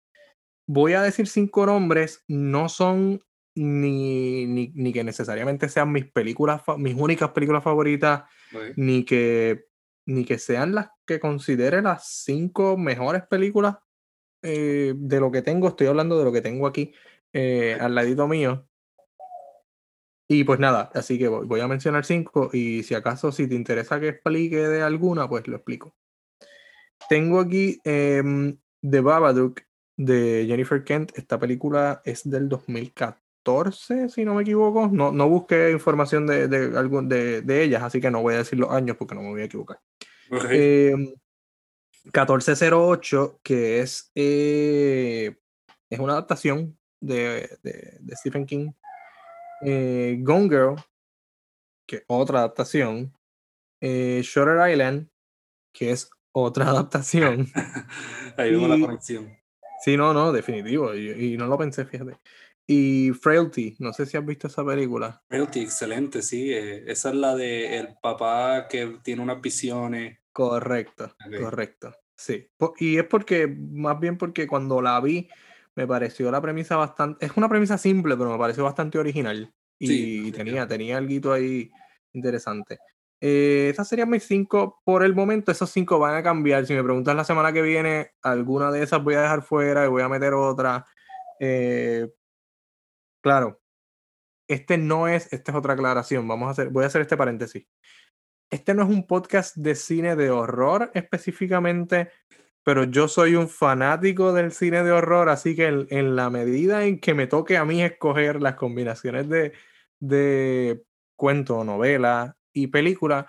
Voy 0.67 0.95
a 0.95 1.03
decir 1.03 1.27
cinco 1.27 1.67
nombres, 1.67 2.25
no 2.29 2.69
son 2.69 3.23
ni, 3.55 4.47
ni, 4.47 4.73
ni 4.75 4.93
que 4.93 5.05
necesariamente 5.05 5.69
sean 5.69 5.93
mis 5.93 6.07
películas, 6.11 6.63
mis 6.79 6.95
únicas 6.95 7.31
películas 7.31 7.63
favoritas, 7.63 8.25
ni 8.77 9.05
que 9.05 9.67
ni 10.05 10.25
que 10.25 10.39
sean 10.39 10.75
las 10.75 10.89
que 11.07 11.21
considere 11.21 11.81
las 11.81 12.25
cinco 12.25 12.77
mejores 12.77 13.23
películas 13.29 13.77
eh, 14.43 14.95
de 14.97 15.21
lo 15.21 15.31
que 15.31 15.43
tengo. 15.43 15.69
Estoy 15.69 15.87
hablando 15.87 16.19
de 16.19 16.25
lo 16.25 16.33
que 16.33 16.43
tengo 16.43 16.67
aquí 16.67 16.93
eh, 17.33 17.77
al 17.81 17.95
ladito 17.95 18.27
mío. 18.29 18.67
Y 20.29 20.45
pues 20.45 20.59
nada, 20.59 20.91
así 20.95 21.19
que 21.19 21.29
voy, 21.29 21.61
a 21.61 21.69
mencionar 21.69 22.05
cinco 22.05 22.49
y 22.53 22.85
si 22.85 22.95
acaso 22.95 23.33
si 23.33 23.47
te 23.47 23.55
interesa 23.55 24.01
que 24.01 24.09
explique 24.09 24.57
de 24.57 24.83
alguna, 24.83 25.29
pues 25.29 25.47
lo 25.47 25.57
explico. 25.57 25.95
Tengo 27.09 27.41
aquí 27.41 27.81
eh, 27.85 28.23
The 28.81 29.01
Babadook 29.01 29.61
de 29.97 30.45
Jennifer 30.47 30.85
Kent. 30.85 31.13
Esta 31.17 31.39
película 31.39 32.01
es 32.05 32.29
del 32.29 32.49
2014, 32.49 34.09
si 34.09 34.25
no 34.25 34.35
me 34.35 34.43
equivoco. 34.43 34.89
No, 34.89 35.13
no 35.13 35.29
busqué 35.29 35.71
información 35.71 36.27
de, 36.27 36.49
de, 36.49 37.43
de, 37.43 37.63
ellas, 37.63 37.83
así 37.83 38.01
que 38.01 38.11
no 38.11 38.23
voy 38.23 38.35
a 38.35 38.39
decir 38.39 38.59
los 38.59 38.71
años 38.71 38.97
porque 38.97 39.15
no 39.15 39.23
me 39.23 39.31
voy 39.31 39.43
a 39.43 39.45
equivocar. 39.45 39.81
1408, 42.05 43.25
em, 43.25 43.39
que 43.43 43.81
es, 43.81 44.11
eh, 44.15 45.37
es 45.91 45.99
una 45.99 46.13
adaptación 46.15 46.79
de, 47.01 47.59
de, 47.63 48.17
Stephen 48.17 48.47
King. 48.47 48.73
Eh, 49.65 50.19
Gone 50.21 50.49
Girl, 50.49 50.77
que 51.87 52.05
otra 52.07 52.41
adaptación. 52.41 53.13
Eh, 53.81 54.21
Shutter 54.23 54.71
Island, 54.71 55.09
que 55.73 55.91
es 55.91 56.11
otra 56.33 56.69
adaptación. 56.71 57.49
Ahí 58.37 58.53
vemos 58.53 58.69
la 58.69 58.87
conexión. 58.87 59.37
Sí, 59.85 59.97
no, 59.97 60.15
no, 60.15 60.33
definitivo. 60.33 60.95
Y, 60.95 61.37
no 61.37 61.47
lo 61.47 61.59
pensé, 61.59 61.85
fíjate. 61.85 62.17
Y 62.67 63.11
Frailty, 63.11 63.75
no 63.81 63.93
sé 63.93 64.07
si 64.07 64.17
has 64.17 64.25
visto 64.25 64.47
esa 64.47 64.65
película. 64.65 65.21
Frailty, 65.29 65.61
excelente, 65.61 66.23
sí. 66.23 66.53
Eh, 66.53 66.85
esa 66.87 67.09
es 67.09 67.17
la 67.17 67.35
de 67.35 67.79
el 67.79 67.97
papá 68.01 68.69
que 68.69 69.01
tiene 69.03 69.23
unas 69.23 69.41
visiones. 69.41 70.19
Correcto, 70.33 71.15
correcto. 71.39 71.95
Sí. 72.17 72.49
Y 72.79 72.99
es 72.99 73.05
porque, 73.05 73.47
más 73.47 74.01
bien 74.01 74.17
porque 74.17 74.47
cuando 74.47 74.81
la 74.81 75.01
vi, 75.01 75.29
me 75.75 75.87
pareció 75.87 76.31
la 76.31 76.41
premisa 76.41 76.77
bastante. 76.77 77.25
Es 77.25 77.33
una 77.37 77.49
premisa 77.49 77.79
simple, 77.79 78.17
pero 78.17 78.31
me 78.31 78.39
pareció 78.39 78.65
bastante 78.65 78.99
original. 78.99 79.53
Y 79.79 80.31
tenía, 80.33 80.67
tenía 80.67 80.99
algo 80.99 81.33
ahí 81.33 81.71
interesante. 82.13 82.79
Eh, 83.21 83.69
estas 83.71 83.89
serían 83.89 84.11
mis 84.11 84.25
cinco 84.25 84.81
por 84.85 85.03
el 85.03 85.15
momento. 85.15 85.51
Esos 85.51 85.71
cinco 85.71 85.99
van 85.99 86.15
a 86.15 86.23
cambiar. 86.23 86.67
Si 86.67 86.75
me 86.75 86.85
preguntas 86.85 87.17
la 87.17 87.25
semana 87.25 87.53
que 87.53 87.63
viene, 87.63 88.13
alguna 88.23 88.71
de 88.71 88.83
esas 88.83 89.03
voy 89.03 89.15
a 89.15 89.23
dejar 89.23 89.43
fuera 89.43 89.85
y 89.85 89.89
voy 89.89 90.03
a 90.03 90.09
meter 90.09 90.35
otra. 90.35 90.87
Eh, 91.41 92.13
claro, 93.21 93.61
este 94.49 94.79
no 94.79 95.09
es, 95.09 95.33
esta 95.33 95.53
es 95.53 95.59
otra 95.59 95.75
aclaración. 95.75 96.29
Vamos 96.29 96.49
a 96.49 96.51
hacer, 96.53 96.69
voy 96.69 96.85
a 96.85 96.89
hacer 96.89 97.01
este 97.01 97.17
paréntesis. 97.17 97.67
Este 98.53 98.75
no 98.75 98.83
es 98.83 98.91
un 98.91 99.07
podcast 99.07 99.57
de 99.57 99.75
cine 99.75 100.15
de 100.15 100.31
horror 100.31 100.91
específicamente, 100.93 102.11
pero 102.63 102.85
yo 102.85 103.09
soy 103.09 103.35
un 103.35 103.49
fanático 103.49 104.35
del 104.35 104.53
cine 104.53 104.85
de 104.85 104.93
horror, 104.93 105.31
así 105.31 105.57
que 105.57 105.87
en, 105.89 106.17
la 106.17 106.29
medida 106.29 106.85
en 106.85 107.01
que 107.01 107.15
me 107.15 107.27
toque 107.27 107.57
a 107.57 107.65
mí 107.65 107.83
escoger 107.83 108.43
las 108.43 108.57
combinaciones 108.57 109.27
de, 109.31 109.55
de 110.01 110.85
cuento 111.17 111.65
novela 111.65 112.37
y 112.53 112.67
película, 112.67 113.27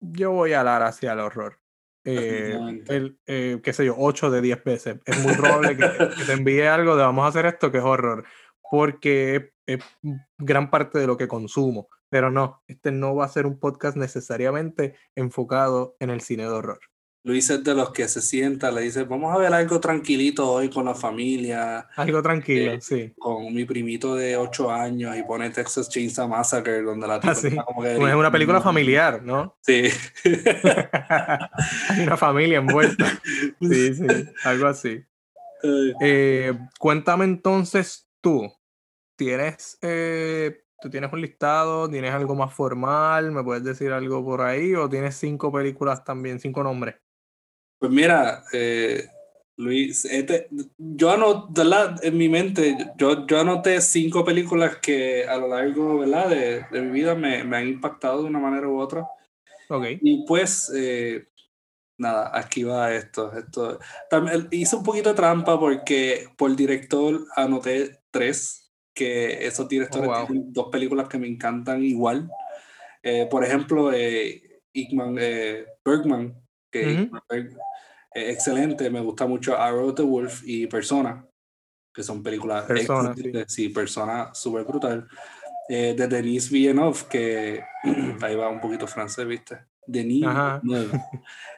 yo 0.00 0.32
voy 0.32 0.54
a 0.54 0.60
hablar 0.60 0.84
hacia 0.84 1.12
el 1.12 1.20
horror. 1.20 1.60
Eh, 2.02 2.82
el, 2.88 3.18
eh, 3.26 3.60
qué 3.62 3.72
sé 3.74 3.84
yo, 3.84 3.94
8 3.98 4.30
de 4.30 4.40
10 4.40 4.64
veces. 4.64 4.96
Es 5.04 5.22
muy 5.22 5.34
probable 5.34 5.76
que, 5.76 5.86
te 6.24 6.32
envíe 6.32 6.62
algo 6.62 6.96
de 6.96 7.02
vamos 7.02 7.26
a 7.26 7.28
hacer 7.28 7.44
esto 7.44 7.70
que 7.70 7.76
es 7.76 7.84
horror, 7.84 8.24
porque 8.70 9.52
es, 9.66 9.84
gran 10.38 10.70
parte 10.70 10.98
de 10.98 11.06
lo 11.06 11.18
que 11.18 11.28
consumo. 11.28 11.90
Pero 12.08 12.30
no, 12.30 12.62
este 12.68 12.92
no 12.92 13.14
va 13.14 13.24
a 13.24 13.28
ser 13.28 13.46
un 13.46 13.58
podcast 13.58 13.96
necesariamente 13.96 14.94
enfocado 15.14 15.96
en 16.00 16.10
el 16.10 16.20
cine 16.20 16.44
de 16.44 16.50
horror. 16.50 16.80
Luis 17.26 17.50
es 17.50 17.64
de 17.64 17.74
los 17.74 17.90
que 17.90 18.06
se 18.06 18.22
sienta, 18.22 18.70
le 18.70 18.82
dice, 18.82 19.02
vamos 19.02 19.34
a 19.34 19.38
ver 19.38 19.52
algo 19.52 19.80
tranquilito 19.80 20.48
hoy 20.48 20.70
con 20.70 20.84
la 20.84 20.94
familia. 20.94 21.88
Algo 21.96 22.22
tranquilo, 22.22 22.74
eh, 22.74 22.80
sí. 22.80 23.12
Con 23.18 23.52
mi 23.52 23.64
primito 23.64 24.14
de 24.14 24.36
8 24.36 24.70
años 24.70 25.16
y 25.16 25.24
pone 25.24 25.50
Texas 25.50 25.88
Chainsaw 25.88 26.28
Massacre, 26.28 26.82
donde 26.82 27.08
la 27.08 27.16
ah, 27.16 27.34
sí. 27.34 27.50
como 27.66 27.82
que... 27.82 27.94
es 27.94 28.14
una 28.14 28.30
película 28.30 28.60
familiar, 28.60 29.24
¿no? 29.24 29.58
Sí. 29.60 29.88
Hay 31.88 32.02
una 32.04 32.16
familia 32.16 32.58
envuelta. 32.58 33.06
Sí, 33.60 33.94
sí, 33.94 34.06
algo 34.44 34.68
así. 34.68 35.04
Eh, 36.00 36.56
cuéntame 36.78 37.24
entonces 37.24 38.08
tú, 38.20 38.52
¿tienes, 39.16 39.78
eh, 39.82 40.65
¿tú 40.80 40.90
tienes 40.90 41.12
un 41.12 41.20
listado? 41.20 41.88
¿Tienes 41.88 42.12
algo 42.12 42.34
más 42.34 42.52
formal? 42.52 43.32
¿Me 43.32 43.42
puedes 43.42 43.64
decir 43.64 43.92
algo 43.92 44.24
por 44.24 44.42
ahí? 44.42 44.74
¿O 44.74 44.88
tienes 44.88 45.16
cinco 45.16 45.52
películas 45.52 46.04
también, 46.04 46.40
cinco 46.40 46.62
nombres? 46.62 46.96
Pues 47.78 47.92
mira, 47.92 48.44
eh, 48.52 49.06
Luis, 49.58 50.04
este, 50.04 50.48
yo 50.76 51.10
anoté, 51.10 51.62
En 52.02 52.16
mi 52.16 52.28
mente, 52.28 52.76
yo, 52.96 53.26
yo 53.26 53.40
anoté 53.40 53.80
cinco 53.80 54.24
películas 54.24 54.76
que 54.76 55.26
a 55.26 55.36
lo 55.36 55.48
largo, 55.48 55.98
¿verdad? 55.98 56.28
De, 56.28 56.66
de 56.70 56.82
mi 56.82 56.90
vida 56.90 57.14
me, 57.14 57.42
me, 57.44 57.56
han 57.56 57.68
impactado 57.68 58.22
de 58.22 58.28
una 58.28 58.38
manera 58.38 58.68
u 58.68 58.78
otra. 58.78 59.06
Okay. 59.68 59.98
Y 60.02 60.26
pues, 60.26 60.70
eh, 60.74 61.28
nada, 61.96 62.30
aquí 62.34 62.64
va 62.64 62.94
esto. 62.94 63.32
esto. 63.32 63.78
También, 64.10 64.48
hice 64.50 64.76
un 64.76 64.84
poquito 64.84 65.08
de 65.08 65.14
trampa 65.14 65.58
porque 65.58 66.28
por 66.36 66.54
director 66.54 67.26
anoté 67.34 68.00
tres, 68.10 68.65
que 68.96 69.46
esos 69.46 69.68
directores 69.68 70.08
oh, 70.10 70.26
tienen 70.26 70.52
dos 70.52 70.68
películas 70.72 71.06
que 71.06 71.18
me 71.18 71.28
encantan 71.28 71.84
igual. 71.84 72.30
Eh, 73.02 73.28
por 73.30 73.44
ejemplo, 73.44 73.92
eh, 73.92 74.62
Igman, 74.72 75.16
Bergman, 75.84 76.34
que 76.70 77.10
excelente. 78.14 78.88
Me 78.88 79.00
gusta 79.00 79.26
mucho 79.26 79.56
Arrow 79.56 79.94
the 79.94 80.02
Wolf 80.02 80.42
y 80.46 80.66
Persona, 80.66 81.24
que 81.92 82.02
son 82.02 82.22
películas 82.22 82.64
Persona, 82.64 83.14
sí. 83.46 83.68
Persona 83.68 84.34
súper 84.34 84.64
brutal. 84.64 85.06
Eh, 85.68 85.94
de 85.96 86.08
Denis 86.08 86.50
Villeneuve, 86.50 87.00
que 87.10 87.62
ahí 88.22 88.34
va 88.34 88.48
un 88.48 88.60
poquito 88.60 88.86
francés, 88.86 89.26
¿viste? 89.26 89.58
Denis 89.86 90.26
Villeneuve. 90.62 91.00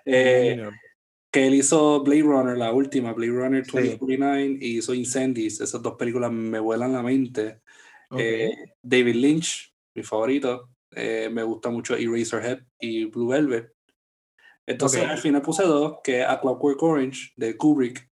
Eh, 1.28 1.30
que 1.30 1.46
él 1.46 1.54
hizo 1.54 2.02
Blade 2.02 2.22
Runner, 2.22 2.56
la 2.56 2.72
última, 2.72 3.12
Blade 3.12 3.32
Runner 3.32 3.66
2049, 3.66 4.58
y 4.60 4.78
hizo 4.78 4.94
Incendies. 4.94 5.60
Esas 5.60 5.82
dos 5.82 5.94
películas 5.94 6.32
me 6.32 6.58
vuelan 6.58 6.92
la 6.92 7.02
mente. 7.02 7.60
Eh, 8.16 8.50
David 8.82 9.16
Lynch, 9.16 9.74
mi 9.94 10.02
favorito. 10.02 10.70
me 10.94 11.42
gusta 11.42 11.70
mucho 11.70 11.96
Eraserhead 11.96 12.60
y 12.80 13.04
Blue 13.04 13.28
Velvet. 13.28 13.72
Entonces 14.68 15.02
al 15.02 15.18
final 15.18 15.40
puse 15.40 15.62
dos, 15.62 15.98
que 16.04 16.20
es 16.20 16.26
A 16.26 16.40
Clockwork 16.40 16.82
Orange 16.82 17.32
de 17.36 17.56
Kubrick. 17.56 18.10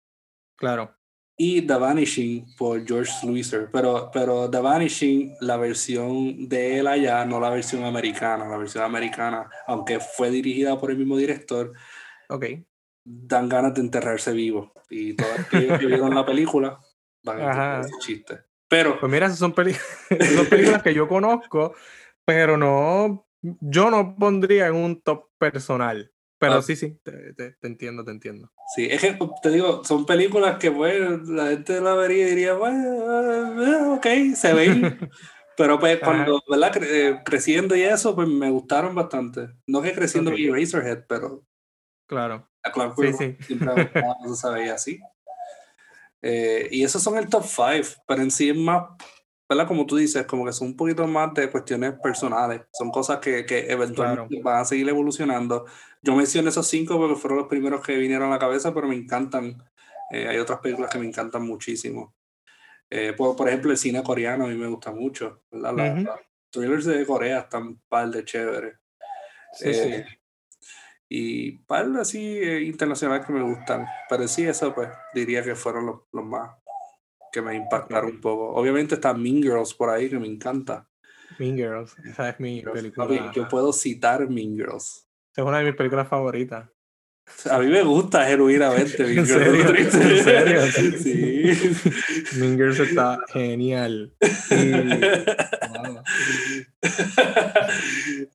Claro. 0.55 0.95
Y 1.37 1.61
The 1.63 1.75
Vanishing 1.75 2.55
por 2.57 2.85
George 2.87 3.11
Sluicer. 3.11 3.69
Pero, 3.73 4.09
pero 4.13 4.49
The 4.49 4.59
Vanishing, 4.59 5.35
la 5.41 5.57
versión 5.57 6.47
de 6.47 6.79
él 6.79 6.87
allá, 6.87 7.25
no 7.25 7.41
la 7.41 7.49
versión 7.49 7.83
americana. 7.83 8.47
La 8.47 8.57
versión 8.57 8.85
americana, 8.85 9.49
aunque 9.67 9.99
fue 9.99 10.31
dirigida 10.31 10.79
por 10.79 10.91
el 10.91 10.97
mismo 10.97 11.17
director, 11.17 11.73
okay. 12.29 12.65
Dan 13.05 13.47
ganas 13.47 13.73
de 13.73 13.81
enterrarse 13.81 14.33
vivo. 14.33 14.73
Y 14.89 15.13
todos 15.13 15.39
aquellos 15.39 15.79
que 15.79 15.85
vieron 15.87 16.13
la 16.13 16.25
película 16.25 16.79
van 17.23 17.41
a 17.41 17.45
entender 17.45 17.79
ese 17.81 17.99
chiste. 17.99 18.39
Pero. 18.67 18.99
Pues 18.99 19.11
mira, 19.11 19.29
son, 19.29 19.53
son 20.35 20.45
películas 20.49 20.83
que 20.83 20.93
yo 20.93 21.07
conozco, 21.07 21.73
pero 22.25 22.57
no. 22.57 23.27
Yo 23.41 23.91
no 23.91 24.15
pondría 24.15 24.67
en 24.67 24.75
un 24.75 25.01
top 25.01 25.29
personal. 25.37 26.11
Pero 26.39 26.55
ah. 26.55 26.61
sí, 26.61 26.75
sí, 26.75 26.99
te, 27.03 27.33
te, 27.33 27.55
entiendo, 27.61 28.03
te 28.03 28.11
entiendo. 28.11 28.51
Sí, 28.75 28.87
es 28.89 28.99
que 28.99 29.17
te 29.41 29.49
digo, 29.51 29.83
son 29.85 30.05
películas 30.05 30.57
que 30.57 30.69
bueno, 30.69 31.21
la 31.27 31.47
gente 31.47 31.79
la 31.79 31.93
vería 31.93 32.27
y 32.27 32.29
diría, 32.31 32.53
bueno, 32.53 33.63
eh, 33.63 33.85
ok, 33.95 34.35
se 34.35 34.53
ven. 34.53 35.09
Pero 35.57 35.79
pues 35.79 35.99
cuando, 35.99 36.43
¿verdad? 36.49 36.83
Eh, 36.83 37.21
creciendo 37.23 37.75
y 37.75 37.83
eso, 37.83 38.13
pues 38.13 38.27
me 38.27 38.49
gustaron 38.49 38.93
bastante. 38.93 39.51
No 39.67 39.81
que 39.81 39.93
creciendo 39.93 40.31
okay. 40.31 40.49
Razorhead, 40.49 41.05
pero... 41.07 41.45
Claro. 42.07 42.49
Claro, 42.73 42.95
sí, 42.97 43.13
sí. 43.13 43.37
siempre 43.47 43.89
se 44.35 44.49
veía 44.49 44.73
así. 44.73 44.99
Eh, 46.21 46.67
y 46.71 46.83
esos 46.83 47.01
son 47.01 47.17
el 47.17 47.29
top 47.29 47.43
5, 47.45 48.03
pero 48.07 48.21
en 48.21 48.31
sí 48.31 48.49
es 48.49 48.55
más 48.57 48.83
¿verdad? 49.47 49.67
Como 49.67 49.85
tú 49.85 49.97
dices, 49.97 50.25
como 50.25 50.45
que 50.45 50.53
son 50.53 50.69
un 50.69 50.75
poquito 50.75 51.05
más 51.07 51.33
de 51.33 51.49
cuestiones 51.51 51.93
personales, 52.01 52.61
son 52.73 52.89
cosas 52.89 53.19
que, 53.19 53.45
que 53.45 53.71
eventualmente 53.71 54.41
van 54.41 54.61
a 54.61 54.65
seguir 54.65 54.89
evolucionando. 54.89 55.65
Yo 56.01 56.15
mencioné 56.15 56.49
esos 56.49 56.67
cinco 56.67 56.97
porque 56.97 57.15
fueron 57.15 57.39
los 57.39 57.47
primeros 57.47 57.81
que 57.85 57.95
vinieron 57.95 58.29
a 58.29 58.33
la 58.33 58.39
cabeza, 58.39 58.73
pero 58.73 58.87
me 58.87 58.95
encantan. 58.95 59.63
Eh, 60.11 60.27
hay 60.27 60.37
otras 60.37 60.59
películas 60.59 60.91
que 60.91 60.99
me 60.99 61.05
encantan 61.05 61.45
muchísimo. 61.45 62.15
Eh, 62.89 63.13
por, 63.13 63.35
por, 63.35 63.47
ejemplo, 63.47 63.71
el 63.71 63.77
cine 63.77 64.03
coreano 64.03 64.45
a 64.45 64.47
mí 64.47 64.55
me 64.55 64.67
gusta 64.67 64.91
mucho. 64.91 65.43
¿verdad? 65.51 65.73
Los 65.73 66.19
thrillers 66.49 66.85
de 66.85 67.05
Corea 67.05 67.39
están 67.39 67.79
par 67.87 68.09
de 68.09 68.23
chévere. 68.23 68.77
Sí, 69.53 69.73
sí. 69.73 70.03
Eh, 71.09 71.17
y 71.17 71.51
par 71.59 71.87
así 71.99 72.41
internacionales 72.63 73.25
que 73.25 73.33
me 73.33 73.43
gustan. 73.43 73.85
Pero 74.09 74.27
sí, 74.27 74.43
eso 74.45 74.73
pues 74.73 74.89
diría 75.13 75.43
que 75.43 75.55
fueron 75.55 75.85
los, 75.85 76.01
los 76.11 76.25
más 76.25 76.51
que 77.31 77.41
me 77.41 77.53
impactaron 77.55 78.11
un 78.11 78.21
poco. 78.21 78.53
Obviamente 78.53 78.95
está 78.95 79.13
Mean 79.13 79.43
Girls 79.43 79.73
por 79.73 79.89
ahí, 79.89 80.09
que 80.09 80.17
me 80.17 80.27
encanta. 80.27 80.87
Mean 81.37 81.57
Girls, 81.57 81.97
esa 82.05 82.29
es 82.29 82.39
mi 82.39 82.61
película. 82.61 83.31
Yo 83.33 83.47
puedo 83.49 83.73
citar 83.73 84.29
Mean 84.29 84.55
Girls. 84.55 85.05
Es 85.35 85.43
una 85.43 85.59
de 85.59 85.65
mis 85.65 85.75
películas 85.75 86.07
favoritas. 86.07 86.69
A 87.49 87.59
mí 87.59 87.67
me 87.67 87.81
gusta 87.83 88.25
genuinamente 88.25 89.03
Mean 89.03 89.17
¿En 89.19 89.25
serio? 89.25 89.75
¿En 89.75 90.23
serio? 90.23 90.61
Sí. 90.99 92.37
Mean 92.39 92.55
Girls 92.57 92.79
está 92.79 93.19
genial. 93.33 94.13
Y- 94.51 94.71
wow. 94.71 96.03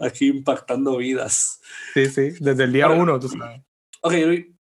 Aquí 0.01 0.29
impactando 0.29 0.97
vidas. 0.97 1.61
Sí, 1.95 2.07
sí, 2.07 2.31
desde 2.41 2.65
el 2.65 2.73
día 2.73 2.87
Ahora- 2.87 3.01
uno, 3.01 3.21
tú 3.21 3.29
sabes. 3.29 3.61
Ok, 4.03 4.15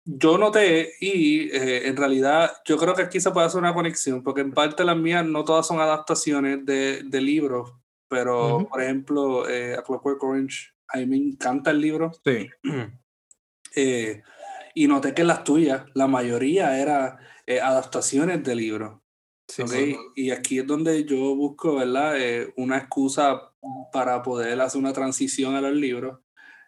yo 0.04 0.38
noté 0.38 0.92
y 1.00 1.50
eh, 1.56 1.88
en 1.88 1.96
realidad 1.96 2.52
yo 2.66 2.78
creo 2.78 2.94
que 2.96 3.04
aquí 3.04 3.20
se 3.22 3.32
puede 3.32 3.48
hacer 3.48 3.60
una 3.60 3.74
conexión, 3.74 4.24
porque 4.24 4.42
en 4.42 4.52
parte 4.52 4.84
las 4.84 4.98
mías 4.98 5.26
no 5.26 5.44
todas 5.46 5.66
son 5.68 5.80
adaptaciones 5.80 6.66
de, 6.66 7.04
de 7.06 7.22
libros, 7.22 7.72
pero 8.10 8.58
Ujú. 8.58 8.68
por 8.70 8.82
ejemplo, 8.82 9.48
eh, 9.50 9.76
A 9.76 9.84
Clockwork 9.84 10.22
Orange, 10.24 10.70
a 10.90 10.98
mí 10.98 11.06
me 11.06 11.18
encanta 11.18 11.72
el 11.72 11.80
libro 11.82 12.12
Sí, 12.26 12.50
eh, 13.76 14.22
y 14.74 14.88
noté 14.88 15.14
que 15.14 15.24
las 15.24 15.44
tuyas, 15.44 15.84
la 15.94 16.08
mayoría 16.08 16.80
era 16.80 17.18
eh, 17.46 17.60
adaptaciones 17.60 18.44
de 18.44 18.56
libros. 18.56 19.00
sí, 19.48 19.62
¿ok? 19.64 19.70
sí. 19.70 19.98
Y 20.16 20.32
aquí 20.32 20.60
es 20.60 20.68
donde 20.68 21.04
yo 21.06 21.36
busco, 21.36 21.76
¿verdad? 21.76 22.14
Eh, 22.20 22.54
una 22.58 22.78
excusa 22.78 23.42
para 23.92 24.22
poder 24.24 24.60
hacer 24.62 24.80
una 24.80 24.94
transición 24.94 25.56
a 25.56 25.62
los 25.62 25.74
libros. 25.74 26.20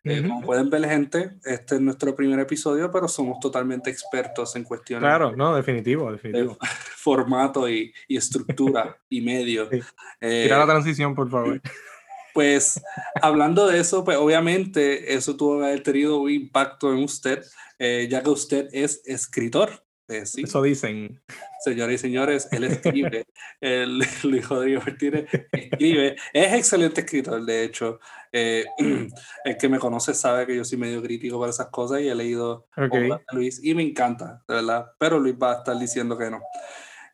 Eh, 0.05 0.19
Ujú. 0.19 0.27
Como 0.29 0.41
pueden 0.41 0.69
ver, 0.69 0.83
gente, 0.89 1.31
este 1.45 1.75
es 1.75 1.81
nuestro 1.81 2.13
primer 2.13 2.37
episodio, 2.41 2.91
pero 2.91 3.07
somos 3.07 3.39
totalmente 3.39 3.89
expertos 3.89 4.53
en 4.57 4.65
cuestiones 4.65 5.07
Claro, 5.07 5.33
no, 5.33 5.55
definitivo, 5.55 6.07
de 6.07 6.17
definitivo. 6.17 6.57
formato 6.97 7.69
y, 7.69 7.93
y 8.09 8.17
estructura 8.17 8.97
y 9.09 9.21
medio. 9.21 9.69
Sí. 9.69 9.79
Eh, 10.19 10.43
Tira 10.43 10.57
la 10.57 10.65
transición, 10.65 11.15
por 11.15 11.29
favor. 11.29 11.61
pues 12.33 12.81
hablando 13.21 13.67
de 13.67 13.79
eso, 13.79 14.03
pues 14.03 14.17
obviamente 14.17 15.13
eso 15.13 15.35
tuvo 15.37 15.59
que 15.59 15.65
haber 15.65 15.83
tenido 15.83 16.19
un 16.19 16.31
impacto 16.31 16.91
en 16.91 16.99
usted, 17.03 17.43
eh, 17.79 18.07
ya 18.09 18.21
que 18.23 18.29
usted 18.29 18.67
es 18.71 19.01
escritor. 19.05 19.83
Eh, 20.09 20.25
sí, 20.25 20.43
Eso 20.43 20.61
dicen. 20.61 21.21
señores 21.63 21.95
y 21.95 21.97
señores, 22.01 22.47
él 22.51 22.65
escribe, 22.65 23.25
el 23.61 23.99
Luis 24.23 24.49
Rodrigo 24.49 24.81
Martínez 24.85 25.27
escribe, 25.51 26.17
es 26.33 26.53
excelente 26.53 27.01
escritor, 27.01 27.43
de 27.45 27.63
hecho. 27.63 27.99
Eh, 28.31 28.65
el 29.45 29.57
que 29.57 29.69
me 29.69 29.79
conoce 29.79 30.13
sabe 30.13 30.45
que 30.45 30.55
yo 30.57 30.65
soy 30.65 30.77
medio 30.77 31.01
crítico 31.01 31.39
para 31.39 31.51
esas 31.51 31.67
cosas 31.67 32.01
y 32.01 32.09
he 32.09 32.15
leído 32.15 32.67
Ok. 32.75 32.89
obras 32.91 33.19
de 33.31 33.37
Luis 33.37 33.63
y 33.63 33.73
me 33.75 33.83
encanta, 33.83 34.43
de 34.47 34.55
verdad, 34.55 34.87
pero 34.99 35.19
Luis 35.19 35.35
va 35.41 35.53
a 35.53 35.57
estar 35.59 35.77
diciendo 35.79 36.17
que 36.17 36.29
no. 36.29 36.41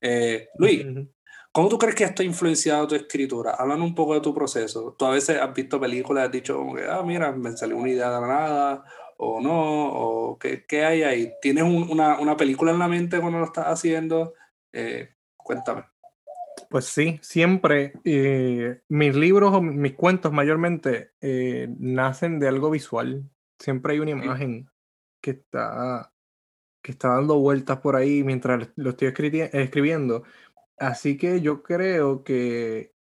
Eh, 0.01 0.47
Luis, 0.57 0.83
Ujú. 0.85 1.07
¿Cómo 1.59 1.69
tú 1.69 1.77
crees 1.77 1.95
que 1.95 2.05
esto 2.05 2.21
ha 2.21 2.25
influenciado 2.25 2.87
tu 2.87 2.95
escritura? 2.95 3.51
Háblanos 3.51 3.87
un 3.89 3.93
poco 3.95 4.13
de 4.13 4.21
tu 4.21 4.33
proceso. 4.33 4.95
Tú 4.97 5.05
a 5.05 5.09
veces 5.11 5.37
has 5.41 5.53
visto 5.53 5.77
películas 5.77 6.23
y 6.23 6.25
has 6.27 6.31
dicho 6.31 6.55
como 6.57 6.73
que, 6.75 6.85
ah, 6.87 7.03
mira, 7.03 7.33
me 7.33 7.51
salió 7.57 7.75
una 7.75 7.89
idea 7.89 8.09
de 8.09 8.21
la 8.21 8.27
nada, 8.27 8.85
o 9.17 9.41
no, 9.41 9.89
o 9.91 10.39
qué, 10.39 10.65
qué 10.65 10.85
hay 10.85 11.03
ahí. 11.03 11.33
¿Tienes 11.41 11.63
un- 11.65 11.89
una, 11.91 12.17
una 12.19 12.37
película 12.37 12.71
en 12.71 12.79
la 12.79 12.87
mente 12.87 13.19
cuando 13.19 13.39
lo 13.39 13.45
estás 13.45 13.65
haciendo? 13.65 14.33
Eh, 14.71 15.09
cuéntame. 15.35 15.83
Pues 16.69 16.85
sí, 16.85 17.19
siempre 17.21 17.93
eh, 18.05 18.81
mis 18.87 19.15
libros 19.15 19.53
o 19.53 19.61
mis 19.61 19.95
cuentos 19.95 20.31
mayormente 20.31 21.11
eh, 21.19 21.67
nacen 21.77 22.39
de 22.39 22.47
algo 22.47 22.69
visual. 22.69 23.23
Siempre 23.59 23.93
hay 23.93 23.99
una 23.99 24.11
imagen 24.11 24.69
que 25.21 25.31
está, 25.31 26.13
que 26.81 26.91
está 26.93 27.09
dando 27.09 27.37
vueltas 27.39 27.79
por 27.79 27.97
ahí 27.97 28.23
mientras 28.23 28.69
lo 28.77 28.91
estoy 28.91 29.09
escriti- 29.09 29.49
escribiendo. 29.51 30.23
Así 30.79 31.17
que 31.17 31.41
yo 31.41 31.61
creo 31.61 32.23
que 32.23 32.93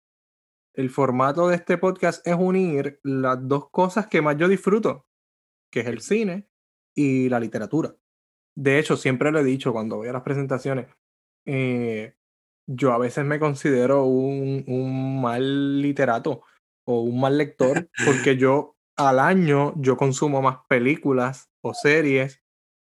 el 0.75 0.91
formato 0.91 1.49
de 1.49 1.57
este 1.57 1.79
podcast 1.79 2.27
es 2.27 2.35
unir 2.35 3.01
las 3.03 3.39
dos 3.47 3.71
cosas 3.71 4.07
que 4.07 4.23
más 4.23 4.37
yo 4.37 4.49
disfruto, 4.49 5.07
que 5.71 5.81
es 5.81 5.87
el 5.87 6.01
cine 6.01 6.49
y 6.95 7.29
la 7.29 7.41
literatura. 7.41 7.95
De 8.55 8.79
hecho, 8.79 8.97
siempre 8.97 9.31
lo 9.31 9.41
he 9.41 9.45
dicho 9.45 9.73
cuando 9.73 9.97
voy 9.97 10.09
a 10.09 10.12
las 10.12 10.23
presentaciones, 10.23 10.87
eh, 11.45 12.15
yo 12.67 12.93
a 12.93 12.99
veces 12.99 13.25
me 13.25 13.39
considero 13.39 14.05
un, 14.05 14.65
un 14.67 15.21
mal 15.21 15.81
literato 15.81 16.43
o 16.85 17.03
un 17.03 17.21
mal 17.21 17.39
lector 17.39 17.89
porque 18.05 18.37
yo 18.37 18.77
al 18.97 19.19
año 19.19 19.75
yo 19.77 19.97
consumo 19.97 20.41
más 20.41 20.59
películas 20.69 21.51
o 21.61 21.75
series 21.75 22.43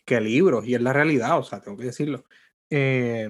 que 0.05 0.21
libros 0.21 0.65
y 0.65 0.75
es 0.75 0.81
la 0.81 0.93
realidad, 0.93 1.37
o 1.37 1.43
sea, 1.43 1.59
tengo 1.59 1.77
que 1.77 1.85
decirlo. 1.85 2.23
Eh, 2.69 3.29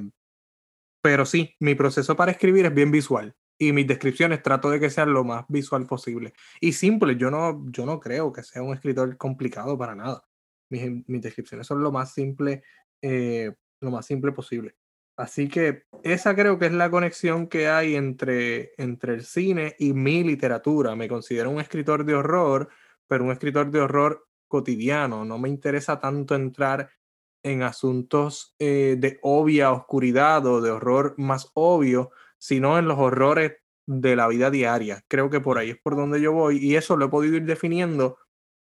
pero 1.08 1.26
sí, 1.26 1.56
mi 1.62 1.74
proceso 1.74 2.18
para 2.18 2.34
escribir 2.34 2.66
es 2.66 2.74
bien 2.74 2.92
visual 2.92 3.34
y 3.58 3.72
mis 3.72 3.88
descripciones 3.88 4.44
trato 4.44 4.70
de 4.70 4.78
que 4.78 4.90
sean 4.90 5.14
lo 5.14 5.24
más 5.24 5.46
visual 5.48 5.88
posible 5.88 6.34
y 6.60 6.74
simple. 6.74 7.16
Yo 7.16 7.32
no, 7.32 7.64
yo 7.72 7.86
no 7.86 7.98
creo 8.02 8.34
que 8.34 8.44
sea 8.44 8.62
un 8.62 8.74
escritor 8.74 9.16
complicado 9.16 9.78
para 9.78 9.96
nada. 9.96 10.22
Mis, 10.70 11.08
mis 11.08 11.22
descripciones 11.22 11.66
son 11.66 11.82
lo 11.82 11.94
más 11.94 12.14
simple, 12.14 12.62
eh, 13.02 13.54
lo 13.80 13.90
más 13.90 14.06
simple 14.06 14.34
posible. 14.34 14.76
Así 15.16 15.48
que 15.48 15.84
esa 16.04 16.36
creo 16.36 16.60
que 16.60 16.66
es 16.66 16.74
la 16.74 16.90
conexión 16.90 17.48
que 17.48 17.70
hay 17.70 17.96
entre, 17.96 18.74
entre 18.76 19.14
el 19.14 19.24
cine 19.24 19.78
y 19.80 19.94
mi 19.94 20.26
literatura. 20.26 20.94
Me 20.98 21.08
considero 21.08 21.52
un 21.52 21.62
escritor 21.62 22.04
de 22.04 22.16
horror, 22.16 22.68
pero 23.08 23.24
un 23.24 23.32
escritor 23.32 23.72
de 23.72 23.80
horror 23.80 24.28
cotidiano. 24.50 25.24
No 25.24 25.38
me 25.38 25.48
interesa 25.48 26.02
tanto 26.02 26.36
entrar 26.36 26.90
en 27.48 27.64
asuntos 27.64 28.56
eh, 28.60 28.96
de 29.00 29.20
obvia 29.22 29.72
oscuridad 29.72 30.46
o 30.46 30.62
de 30.62 30.72
horror 30.72 31.16
más 31.18 31.52
obvio, 31.54 32.12
sino 32.38 32.78
en 32.78 32.88
los 32.88 33.00
horrores 33.00 33.54
de 33.88 34.16
la 34.16 34.28
vida 34.28 34.52
diaria. 34.52 35.04
Creo 35.08 35.30
que 35.30 35.40
por 35.40 35.58
ahí 35.58 35.72
es 35.72 35.80
por 35.82 35.96
donde 35.96 36.22
yo 36.22 36.34
voy 36.34 36.58
y 36.58 36.76
eso 36.76 36.98
lo 36.98 37.06
he 37.06 37.10
podido 37.10 37.36
ir 37.38 37.46
definiendo 37.46 38.18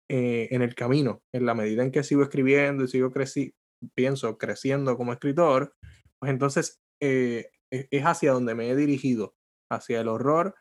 eh, 0.09 0.49
en 0.51 0.63
el 0.63 0.75
camino, 0.75 1.23
en 1.33 1.47
la 1.47 1.55
medida 1.55 1.83
en 1.83 1.93
que 1.93 2.03
sigo 2.03 2.23
escribiendo 2.23 2.85
y 2.85 2.89
sigo 2.89 3.13
creci 3.13 3.55
pienso 3.95 4.39
creciendo 4.39 4.97
como 4.97 5.13
escritor, 5.13 5.75
pues 6.19 6.31
entonces 6.31 6.81
eh, 7.01 7.51
es 7.71 7.87
es 7.91 8.05
hacia 8.05 8.33
donde 8.33 8.55
me 8.55 8.71
he 8.71 8.77
dirigido, 8.77 9.35
hacia 9.71 10.01
el 10.01 10.09
horror 10.09 10.55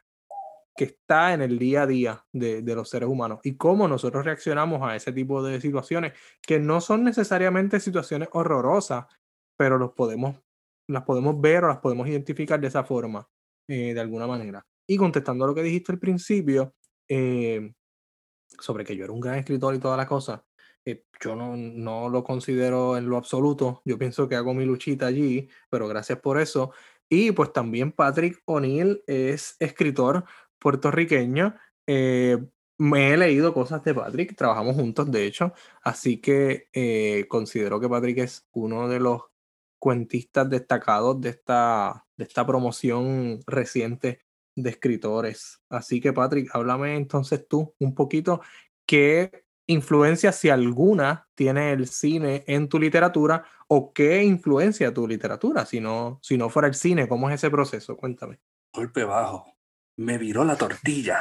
que 0.75 0.85
está 0.85 1.33
en 1.33 1.41
el 1.41 1.59
día 1.59 1.83
a 1.83 1.87
día 1.87 2.25
de, 2.31 2.61
de 2.61 2.75
los 2.75 2.89
seres 2.89 3.09
humanos 3.09 3.39
y 3.43 3.57
cómo 3.57 3.87
nosotros 3.87 4.25
reaccionamos 4.25 4.81
a 4.81 4.95
ese 4.95 5.11
tipo 5.11 5.43
de 5.43 5.59
situaciones 5.59 6.13
que 6.41 6.59
no 6.59 6.81
son 6.81 7.03
necesariamente 7.03 7.79
situaciones 7.79 8.29
horrorosas, 8.31 9.05
pero 9.57 9.77
los 9.77 9.91
podemos, 9.91 10.37
las 10.87 11.03
podemos 11.03 11.39
ver 11.39 11.65
o 11.65 11.67
las 11.67 11.79
podemos 11.79 12.07
identificar 12.07 12.59
de 12.59 12.67
esa 12.67 12.83
forma, 12.83 13.27
eh, 13.67 13.93
de 13.93 13.99
alguna 13.99 14.27
manera. 14.27 14.65
Y 14.87 14.97
contestando 14.97 15.45
a 15.45 15.47
lo 15.47 15.55
que 15.55 15.63
dijiste 15.63 15.91
al 15.91 15.99
principio, 15.99 16.73
eh, 17.07 17.73
sobre 18.59 18.83
que 18.83 18.95
yo 18.95 19.03
era 19.03 19.13
un 19.13 19.19
gran 19.19 19.35
escritor 19.35 19.75
y 19.75 19.79
toda 19.79 19.97
la 19.97 20.07
cosa, 20.07 20.45
eh, 20.85 21.05
yo 21.23 21.35
no, 21.35 21.55
no 21.55 22.09
lo 22.09 22.23
considero 22.23 22.97
en 22.97 23.07
lo 23.07 23.17
absoluto. 23.17 23.81
Yo 23.85 23.97
pienso 23.97 24.27
que 24.27 24.35
hago 24.35 24.53
mi 24.53 24.65
luchita 24.65 25.07
allí, 25.07 25.49
pero 25.69 25.87
gracias 25.87 26.19
por 26.19 26.39
eso. 26.39 26.71
Y 27.09 27.31
pues 27.33 27.51
también 27.53 27.91
Patrick 27.91 28.41
O'Neill 28.45 29.03
es 29.05 29.55
escritor 29.59 30.23
puertorriqueño. 30.61 31.55
Eh, 31.87 32.37
me 32.77 33.13
he 33.13 33.17
leído 33.17 33.53
cosas 33.53 33.83
de 33.83 33.93
Patrick, 33.93 34.35
trabajamos 34.35 34.75
juntos, 34.75 35.11
de 35.11 35.25
hecho, 35.25 35.53
así 35.83 36.17
que 36.21 36.69
eh, 36.73 37.25
considero 37.27 37.79
que 37.79 37.89
Patrick 37.89 38.19
es 38.19 38.47
uno 38.53 38.87
de 38.87 38.99
los 38.99 39.21
cuentistas 39.79 40.49
destacados 40.49 41.19
de 41.21 41.29
esta, 41.29 42.07
de 42.15 42.23
esta 42.23 42.45
promoción 42.45 43.39
reciente 43.45 44.21
de 44.55 44.69
escritores. 44.69 45.61
Así 45.69 45.99
que 46.01 46.13
Patrick, 46.13 46.49
háblame 46.53 46.95
entonces 46.95 47.47
tú 47.47 47.73
un 47.79 47.93
poquito 47.93 48.41
qué 48.85 49.45
influencia, 49.67 50.31
si 50.31 50.49
alguna, 50.49 51.27
tiene 51.35 51.71
el 51.71 51.87
cine 51.87 52.43
en 52.47 52.67
tu 52.67 52.79
literatura 52.79 53.45
o 53.67 53.93
qué 53.93 54.23
influencia 54.23 54.93
tu 54.93 55.07
literatura, 55.07 55.65
si 55.65 55.79
no, 55.79 56.19
si 56.21 56.37
no 56.37 56.49
fuera 56.49 56.67
el 56.67 56.75
cine, 56.75 57.07
¿cómo 57.07 57.29
es 57.29 57.35
ese 57.35 57.49
proceso? 57.49 57.95
Cuéntame. 57.95 58.39
Golpe 58.73 59.03
bajo. 59.03 59.50
Me 60.01 60.17
viró 60.17 60.43
la 60.43 60.55
tortilla. 60.55 61.19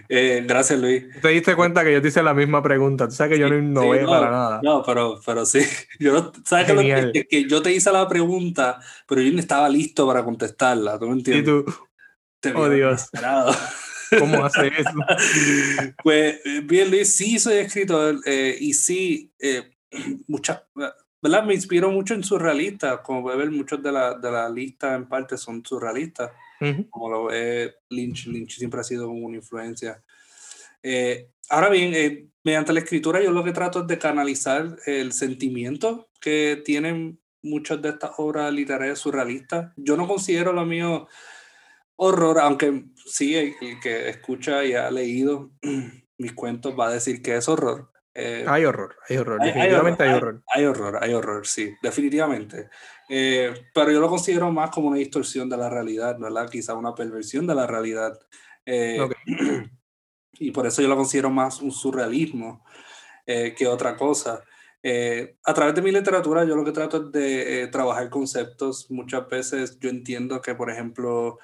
Eh, 0.09 0.43
gracias, 0.47 0.79
Luis. 0.81 1.05
Te 1.21 1.29
diste 1.29 1.55
cuenta 1.55 1.85
que 1.85 1.93
yo 1.93 2.03
te 2.03 2.09
hice 2.09 2.23
la 2.25 2.35
misma 2.35 2.61
pregunta, 2.61 3.07
tú 3.07 3.15
sabes 3.15 3.35
que 3.35 3.39
yo 3.39 3.49
no 3.49 3.57
innové 3.57 3.99
sí, 4.01 4.05
no, 4.05 4.11
para 4.11 4.31
nada. 4.31 4.61
No, 4.65 4.83
pero, 4.83 5.21
pero 5.25 5.47
sí. 5.47 5.61
Yo 6.01 6.13
no, 6.13 6.33
¿Sabes 6.45 6.67
que, 6.67 6.75
lo 6.75 6.81
que, 6.81 7.11
que- 7.13 7.25
que 7.29 7.49
yo 7.49 7.63
te 7.63 7.73
hice 7.73 7.93
la 7.93 8.09
pregunta, 8.09 8.81
pero 9.07 9.21
yo 9.23 9.33
no 9.33 9.39
estaba 9.39 9.69
listo 9.69 10.07
para 10.09 10.25
contestarla? 10.25 10.99
¿Tú 10.99 11.07
me 11.07 11.15
y 11.15 11.19
entiendes? 11.19 11.45
tú, 11.45 11.65
Te 12.41 12.53
oh, 12.53 12.69
Dios. 12.69 12.93
desesperado. 12.93 13.55
¿cómo 14.19 14.45
hace 14.45 14.67
eso? 14.77 14.91
Pues 16.03 16.41
eh, 16.45 16.61
bien, 16.65 16.91
Luis, 16.91 17.15
sí 17.15 17.39
soy 17.39 17.59
escritor 17.59 18.17
eh, 18.27 18.57
y 18.59 18.75
sí, 18.75 19.33
eh, 19.39 19.71
muchas, 20.27 20.63
¿verdad? 21.23 21.45
Me 21.45 21.55
inspiro 21.55 21.91
mucho 21.91 22.15
en 22.15 22.25
surrealistas, 22.25 23.01
como 23.01 23.23
puede 23.23 23.39
ver, 23.39 23.51
muchos 23.51 23.83
de 23.83 23.93
la, 23.93 24.15
de 24.15 24.31
la 24.31 24.49
lista 24.51 24.95
en 24.95 25.09
parte 25.09 25.39
son 25.39 25.65
surrealistas, 25.65 26.33
Ujú, 26.61 26.91
como 26.91 27.09
lo 27.09 27.25
ve 27.27 27.75
Lynch, 27.91 28.27
Lynch 28.27 28.59
siempre 28.59 28.81
ha 28.81 28.85
sido 28.85 29.09
una 29.09 29.37
influencia. 29.37 30.03
Eh, 30.83 31.31
ahora 31.49 31.71
bien, 31.71 31.93
eh, 31.95 32.29
mediante 32.45 32.73
la 32.73 32.81
escritura 32.81 33.23
yo 33.23 33.31
lo 33.31 33.45
que 33.45 33.53
trato 33.53 33.81
es 33.81 33.87
de 33.87 33.99
canalizar 33.99 34.77
el 34.87 35.13
sentimiento 35.13 36.09
que 36.21 36.61
tienen 36.65 37.21
muchas 37.43 37.81
de 37.83 37.91
estas 37.91 38.13
obras 38.19 38.53
literarias 38.53 38.99
surrealistas. 38.99 39.73
Yo 39.77 39.97
no 39.97 40.07
considero 40.07 40.53
lo 40.53 40.65
mío 40.65 41.09
horror, 41.97 42.41
aunque 42.41 42.85
sí, 43.07 43.35
el, 43.37 43.55
que 43.81 44.09
escucha 44.09 44.65
y 44.65 44.75
ha 44.75 44.91
leído 44.91 45.53
mis 46.19 46.33
cuentos 46.33 46.79
va 46.79 46.89
a 46.89 46.93
decir 46.93 47.23
que 47.23 47.37
es 47.37 47.49
horror. 47.49 47.92
Eh, 48.15 48.45
hay 48.47 48.65
horror, 48.67 48.97
hay 49.09 49.17
horror, 49.17 49.41
definitivamente 49.41 50.03
hay 50.03 50.13
horror. 50.13 50.43
Hay, 50.55 50.65
horror, 50.65 50.99
hay 51.03 51.15
horror, 51.15 51.47
sí, 51.47 51.75
definitivamente. 51.83 52.69
Eh, 53.09 53.55
pero 53.73 53.91
yo 53.91 54.01
lo 54.01 54.09
considero 54.09 54.51
más 54.53 54.71
como 54.71 54.89
una 54.89 54.99
distorsión 54.99 55.49
de 55.49 55.57
la 55.57 55.71
realidad, 55.71 56.19
¿verdad? 56.19 56.49
Quizá 56.51 56.75
una 56.75 56.95
perversión 56.95 57.47
de 57.47 57.55
la 57.55 57.67
realidad. 57.67 58.19
Eh, 58.67 58.99
y 60.35 60.51
por 60.51 60.67
eso 60.67 60.83
yo 60.83 60.89
lo 60.89 60.97
considero 60.97 61.31
más 61.31 61.63
un 61.63 61.73
surrealismo 61.73 62.65
que 63.25 63.67
otra 63.67 63.97
cosa. 63.97 64.43
a 65.45 65.55
través 65.55 65.75
de 65.75 65.81
mi 65.81 65.93
literatura 65.93 66.45
yo 66.45 66.57
lo 66.57 66.65
que 66.65 66.73
trato 66.73 66.97
es 66.99 67.13
de 67.13 67.69
trabajar 67.69 68.11
conceptos. 68.11 68.91
Muchas 68.91 69.27
veces 69.29 69.79
yo 69.79 69.89
entiendo 69.89 70.43
que, 70.43 70.55
por 70.55 70.71
ejemplo, 70.71 71.39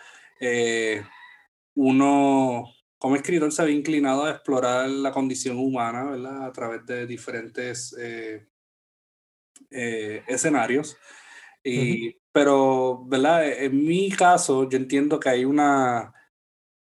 uno 1.74 2.64
como 2.98 3.16
escritor 3.16 3.52
se 3.52 3.62
había 3.62 3.76
inclinado 3.76 4.24
a 4.24 4.30
explorar 4.30 4.88
la 4.88 5.12
condición 5.12 5.58
humana, 5.58 6.04
¿verdad? 6.04 6.46
A 6.46 6.52
través 6.52 6.84
de 6.84 7.06
diferentes 7.06 7.94
eh, 7.98 8.48
eh, 9.70 10.22
escenarios. 10.26 10.96
Y, 11.62 12.16
Pero, 12.32 13.04
¿verdad? 13.06 13.46
En 13.46 13.84
mi 13.84 14.10
caso, 14.10 14.68
yo 14.68 14.76
entiendo 14.76 15.20
que 15.20 15.28
hay 15.28 15.44
una 15.44 16.12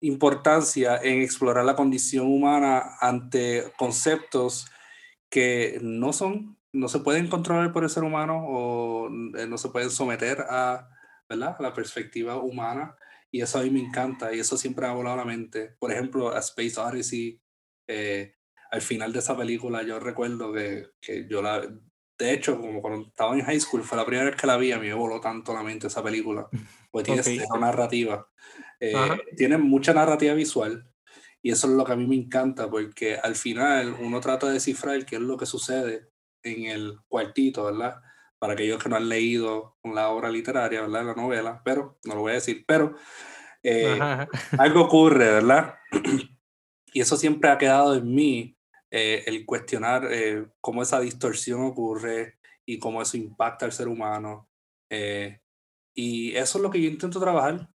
importancia 0.01 0.97
en 1.01 1.21
explorar 1.21 1.65
la 1.65 1.75
condición 1.75 2.27
humana 2.27 2.97
ante 2.99 3.71
conceptos 3.77 4.67
que 5.29 5.79
no 5.81 6.13
son, 6.13 6.57
no 6.71 6.87
se 6.87 6.99
pueden 6.99 7.27
controlar 7.27 7.71
por 7.71 7.83
el 7.83 7.89
ser 7.89 8.03
humano 8.03 8.45
o 8.47 9.07
eh, 9.07 9.47
no 9.47 9.57
se 9.57 9.69
pueden 9.69 9.89
someter 9.89 10.41
a, 10.49 10.87
¿verdad? 11.27 11.55
a 11.57 11.63
la 11.63 11.73
perspectiva 11.73 12.37
humana. 12.37 12.95
Y 13.35 13.41
eso 13.41 13.59
a 13.59 13.63
mí 13.63 13.69
me 13.69 13.81
encanta 13.81 14.33
y 14.33 14.39
eso 14.39 14.55
siempre 14.55 14.85
ha 14.87 14.93
volado 14.93 15.17
la 15.17 15.25
mente. 15.25 15.75
Por 15.77 15.91
ejemplo, 15.91 16.29
a 16.29 16.39
Space 16.39 16.79
Odyssey, 16.79 17.41
eh, 17.85 18.33
al 18.71 18.81
final 18.81 19.11
de 19.11 19.19
esa 19.19 19.35
película 19.35 19.83
yo 19.83 19.99
recuerdo 19.99 20.53
que, 20.53 20.91
que, 21.01 21.27
yo 21.29 21.41
la... 21.41 21.59
De 22.17 22.31
hecho, 22.31 22.57
como 22.57 22.81
cuando 22.81 23.09
estaba 23.09 23.35
en 23.35 23.43
high 23.43 23.59
school, 23.59 23.83
fue 23.83 23.97
la 23.97 24.05
primera 24.05 24.29
vez 24.29 24.37
que 24.37 24.47
la 24.47 24.55
vi, 24.55 24.71
a 24.71 24.79
mí 24.79 24.87
me 24.87 24.93
voló 24.93 25.19
tanto 25.19 25.53
la 25.53 25.63
mente 25.63 25.87
esa 25.87 26.01
película. 26.01 26.47
Pues 26.89 27.03
tiene 27.03 27.19
esa 27.19 27.57
narrativa. 27.59 28.25
Eh, 28.79 28.93
tiene 29.35 29.57
mucha 29.57 29.93
narrativa 29.93 30.33
visual 30.33 30.89
y 31.41 31.51
eso 31.51 31.67
es 31.67 31.73
lo 31.73 31.83
que 31.83 31.91
a 31.91 31.97
mí 31.97 32.07
me 32.07 32.15
encanta, 32.15 32.69
porque 32.69 33.17
al 33.17 33.35
final 33.35 33.97
uno 33.99 34.21
trata 34.21 34.47
de 34.47 34.53
descifrar 34.53 35.05
qué 35.05 35.17
es 35.17 35.21
lo 35.21 35.35
que 35.35 35.45
sucede 35.45 36.07
en 36.41 36.67
el 36.67 36.99
cuartito, 37.09 37.65
¿verdad? 37.65 38.01
Para 38.45 38.53
aquellos 38.53 38.81
que 38.81 38.89
no 38.89 38.95
han 38.95 39.09
leído 39.09 39.75
la 39.83 40.09
obra 40.09 40.29
literaria, 40.29 40.81
¿verdad? 40.81 41.03
La 41.03 41.15
novela, 41.15 41.63
pero 41.65 41.97
no 42.05 42.13
lo 42.13 42.21
voy 42.21 42.33
a 42.33 42.35
decir, 42.35 42.63
pero 42.67 42.95
eh, 43.63 43.97
algo 44.59 44.81
ocurre, 44.81 45.25
¿verdad? 45.25 45.73
y 46.93 47.01
eso 47.01 47.17
siempre 47.17 47.49
ha 47.49 47.57
quedado 47.57 47.95
en 47.95 48.13
mí, 48.13 48.55
eh, 48.91 49.23
el 49.25 49.47
cuestionar 49.47 50.07
eh, 50.11 50.45
cómo 50.61 50.83
esa 50.83 50.99
distorsión 50.99 51.61
ocurre 51.61 52.37
y 52.67 52.77
cómo 52.77 53.01
eso 53.01 53.17
impacta 53.17 53.65
al 53.65 53.71
ser 53.71 53.87
humano. 53.87 54.47
y 55.95 56.35
eso 56.35 56.59
es 56.59 56.61
lo 56.61 56.69
que 56.69 56.79
yo 56.79 56.87
intento 56.87 57.19
trabajar, 57.19 57.67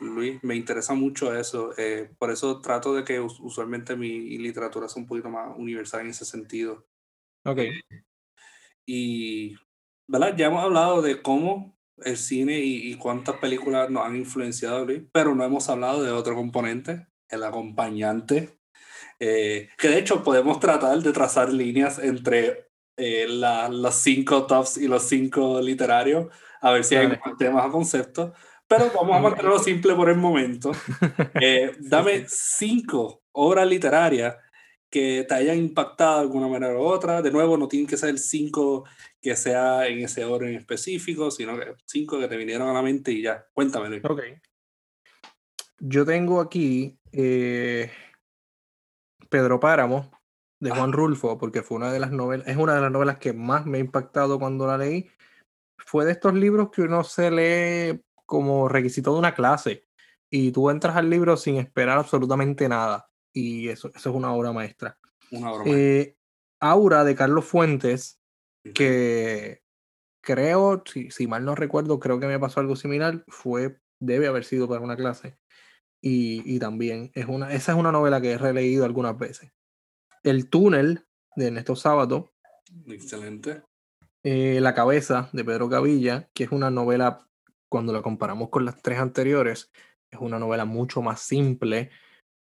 Luis, 0.00 0.38
me 0.44 0.54
interesa 0.54 0.94
mucho 0.94 1.36
eso, 1.36 1.72
por 2.16 2.30
eso 2.30 2.60
trato 2.60 2.94
de 2.94 3.02
que 3.02 3.18
usualmente 3.18 3.96
mi 3.96 4.38
literatura 4.38 4.88
sea 4.88 5.02
un 5.02 5.08
poquito 5.08 5.30
más 5.30 5.52
universal 5.56 6.02
en 6.02 6.10
ese 6.10 6.24
sentido. 6.24 6.86
Ok. 7.44 7.60
y 8.86 9.56
¿verdad? 10.06 10.34
Ya 10.36 10.46
hemos 10.46 10.62
hablado 10.62 11.02
de 11.02 11.22
cómo 11.22 11.76
el 12.04 12.16
cine 12.16 12.58
y, 12.58 12.94
cuántas 12.96 13.36
películas 13.36 13.90
nos 13.90 14.04
han 14.04 14.16
influenciado, 14.16 14.86
pero 15.12 15.34
no 15.34 15.44
hemos 15.44 15.68
hablado 15.68 16.02
de 16.02 16.10
otro 16.10 16.34
componente, 16.34 17.06
el 17.28 17.42
acompañante, 17.42 18.58
eh, 19.18 19.70
que 19.78 19.88
de 19.88 19.98
hecho 19.98 20.22
podemos 20.22 20.60
tratar 20.60 20.98
de 20.98 21.12
trazar 21.12 21.50
líneas 21.52 21.98
entre 21.98 22.68
eh, 22.98 23.26
los 23.28 23.94
cinco 23.94 24.46
tops 24.46 24.76
y 24.76 24.88
los 24.88 25.04
cinco 25.04 25.60
literarios, 25.60 26.26
a 26.60 26.70
ver 26.72 26.84
si 26.84 26.96
hay 26.96 27.08
temas 27.38 27.66
o 27.66 27.72
conceptos, 27.72 28.32
pero 28.68 28.90
vamos 28.94 29.16
a 29.16 29.20
mantenerlo 29.20 29.58
simple 29.58 29.94
por 29.94 30.10
el 30.10 30.16
momento. 30.16 30.72
Eh, 31.40 31.72
dame 31.80 32.24
cinco 32.28 33.22
obras 33.32 33.66
literarias 33.66 34.36
que 34.90 35.24
te 35.28 35.34
hayan 35.34 35.58
impactado 35.58 36.16
de 36.16 36.22
alguna 36.22 36.48
manera 36.48 36.74
u 36.74 36.82
otra. 36.82 37.20
De 37.20 37.30
nuevo, 37.30 37.56
no 37.56 37.68
tienen 37.68 37.86
que 37.86 37.96
ser 37.96 38.18
cinco 38.18 38.84
que 39.26 39.34
sea 39.34 39.88
en 39.88 40.04
ese 40.04 40.24
orden 40.24 40.54
específico, 40.54 41.32
sino 41.32 41.58
que 41.58 41.74
cinco 41.84 42.20
que 42.20 42.28
te 42.28 42.36
vinieron 42.36 42.68
a 42.68 42.72
la 42.72 42.80
mente 42.80 43.10
y 43.10 43.22
ya. 43.22 43.44
Cuéntame. 43.52 44.00
Ok. 44.04 44.22
Yo 45.80 46.04
tengo 46.04 46.40
aquí 46.40 46.96
eh, 47.10 47.90
Pedro 49.28 49.58
Páramo 49.58 50.12
de 50.60 50.70
Juan 50.70 50.92
Rulfo, 50.92 51.38
porque 51.38 51.64
fue 51.64 51.76
una 51.76 51.92
de 51.92 51.98
las 51.98 52.12
novelas, 52.12 52.46
es 52.46 52.56
una 52.56 52.76
de 52.76 52.80
las 52.82 52.92
novelas 52.92 53.18
que 53.18 53.32
más 53.32 53.66
me 53.66 53.78
ha 53.78 53.80
impactado 53.80 54.38
cuando 54.38 54.64
la 54.68 54.78
leí. 54.78 55.10
Fue 55.76 56.04
de 56.04 56.12
estos 56.12 56.34
libros 56.34 56.70
que 56.70 56.82
uno 56.82 57.02
se 57.02 57.30
lee 57.32 58.00
como 58.26 58.68
requisito 58.68 59.12
de 59.12 59.18
una 59.18 59.34
clase 59.34 59.88
y 60.30 60.52
tú 60.52 60.70
entras 60.70 60.94
al 60.94 61.10
libro 61.10 61.36
sin 61.36 61.56
esperar 61.56 61.98
absolutamente 61.98 62.68
nada 62.68 63.10
y 63.32 63.70
eso, 63.70 63.90
eso 63.92 64.10
es 64.10 64.16
una 64.16 64.32
obra 64.32 64.52
maestra. 64.52 64.96
Una 65.32 65.50
obra 65.50 65.64
maestra. 65.64 65.82
Eh, 65.82 66.16
Aura 66.60 67.02
de 67.02 67.16
Carlos 67.16 67.44
Fuentes 67.44 68.20
que 68.74 69.62
creo, 70.22 70.82
si, 70.86 71.10
si, 71.10 71.26
mal 71.26 71.44
no 71.44 71.54
recuerdo, 71.54 72.00
creo 72.00 72.18
que 72.20 72.26
me 72.26 72.38
pasó 72.38 72.60
algo 72.60 72.76
similar, 72.76 73.24
fue, 73.28 73.78
debe 74.00 74.26
haber 74.26 74.44
sido 74.44 74.68
para 74.68 74.80
una 74.80 74.96
clase. 74.96 75.38
Y, 76.02 76.42
y 76.44 76.58
también 76.58 77.10
es 77.14 77.26
una, 77.26 77.52
esa 77.52 77.72
es 77.72 77.78
una 77.78 77.92
novela 77.92 78.20
que 78.20 78.32
he 78.32 78.38
releído 78.38 78.84
algunas 78.84 79.18
veces. 79.18 79.52
El 80.22 80.48
túnel 80.50 81.06
de 81.36 81.46
Ernesto 81.46 81.76
Sábato. 81.76 82.32
Excelente. 82.86 83.62
Eh, 84.24 84.58
la 84.60 84.74
cabeza 84.74 85.30
de 85.32 85.44
Pedro 85.44 85.68
Cavilla, 85.68 86.28
que 86.34 86.44
es 86.44 86.50
una 86.50 86.70
novela, 86.70 87.28
cuando 87.68 87.92
la 87.92 88.02
comparamos 88.02 88.48
con 88.48 88.64
las 88.64 88.82
tres 88.82 88.98
anteriores, 88.98 89.70
es 90.10 90.18
una 90.18 90.38
novela 90.38 90.64
mucho 90.64 91.02
más 91.02 91.20
simple, 91.20 91.90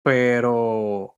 pero 0.04 1.18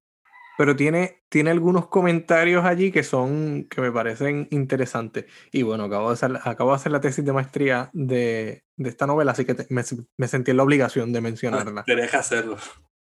pero 0.58 0.76
tiene, 0.76 1.24
tiene 1.30 1.52
algunos 1.52 1.88
comentarios 1.88 2.66
allí 2.66 2.92
que 2.92 3.04
son, 3.04 3.68
que 3.70 3.82
me 3.82 3.92
parecen 3.92 4.48
interesantes. 4.52 5.26
Y 5.52 5.64
bueno, 5.64 5.86
acabo 5.86 6.10
de 6.10 6.14
hacer, 6.14 6.40
acabo 6.44 6.72
de 6.72 6.76
hacer 6.78 6.92
la 6.92 7.02
tesis 7.02 7.26
de 7.26 7.34
maestría 7.34 7.90
de, 7.94 8.64
de 8.78 8.90
esta 8.90 9.08
novela, 9.08 9.34
así 9.34 9.46
que 9.46 9.56
me, 9.70 9.84
me, 10.18 10.28
sentí 10.28 10.52
en 10.52 10.58
la 10.58 10.64
obligación 10.64 11.12
de 11.12 11.22
mencionarla. 11.22 11.84
Te 11.86 11.96
deja 11.96 12.20
hacerlo. 12.20 12.58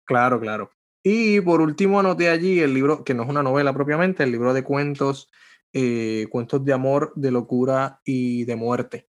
Claro, 0.05 0.39
claro. 0.39 0.71
Y 1.03 1.41
por 1.41 1.61
último 1.61 1.99
anoté 1.99 2.29
allí 2.29 2.59
el 2.59 2.73
libro, 2.73 3.03
que 3.03 3.13
no 3.13 3.23
es 3.23 3.29
una 3.29 3.43
novela 3.43 3.73
propiamente, 3.73 4.23
el 4.23 4.31
libro 4.31 4.53
de 4.53 4.63
cuentos, 4.63 5.29
eh, 5.73 6.27
cuentos 6.29 6.65
de 6.65 6.73
amor, 6.73 7.13
de 7.15 7.31
locura 7.31 8.01
y 8.03 8.45
de 8.45 8.55
muerte. 8.55 9.09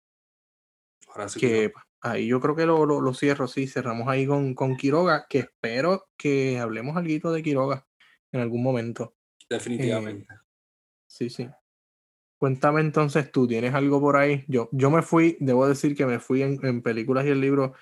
Ahora 1.08 1.28
sí 1.28 1.40
que, 1.40 1.72
ahí 2.02 2.28
yo 2.28 2.40
creo 2.40 2.54
que 2.54 2.66
lo, 2.66 2.86
lo, 2.86 3.00
lo, 3.00 3.14
cierro, 3.14 3.48
sí, 3.48 3.66
cerramos 3.66 4.08
ahí 4.08 4.26
con, 4.26 4.54
con 4.54 4.76
Quiroga, 4.76 5.26
que 5.28 5.40
espero 5.40 6.08
que 6.16 6.60
hablemos 6.60 6.96
algo 6.96 7.32
de 7.32 7.42
Quiroga 7.42 7.86
en 8.32 8.40
algún 8.40 8.62
momento. 8.62 9.14
Definitivamente. 9.48 10.32
Eh, 10.32 10.38
sí, 11.06 11.30
sí. 11.30 11.48
Cuéntame 12.38 12.80
entonces 12.80 13.30
tú, 13.30 13.46
¿tienes 13.46 13.74
algo 13.74 14.00
por 14.00 14.16
ahí? 14.16 14.44
Yo, 14.48 14.68
yo 14.72 14.90
me 14.90 15.02
fui, 15.02 15.36
debo 15.40 15.68
decir 15.68 15.94
que 15.94 16.06
me 16.06 16.18
fui 16.18 16.42
en, 16.42 16.58
en 16.64 16.82
películas 16.82 17.26
y 17.26 17.28
el 17.28 17.40
libro, 17.40 17.74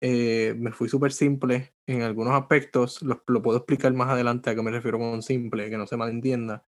eh, 0.00 0.54
me 0.56 0.72
fui 0.72 0.88
súper 0.88 1.12
simple 1.12 1.74
en 1.86 2.02
algunos 2.02 2.32
aspectos, 2.34 3.02
lo, 3.02 3.22
lo, 3.26 3.42
puedo 3.42 3.58
explicar 3.58 3.92
más 3.92 4.08
adelante 4.08 4.48
a 4.48 4.54
qué 4.54 4.62
me 4.62 4.70
refiero 4.70 4.98
con 4.98 5.22
simple, 5.22 5.68
que 5.68 5.76
no 5.76 5.86
se 5.86 5.96
malentienda. 5.96 6.64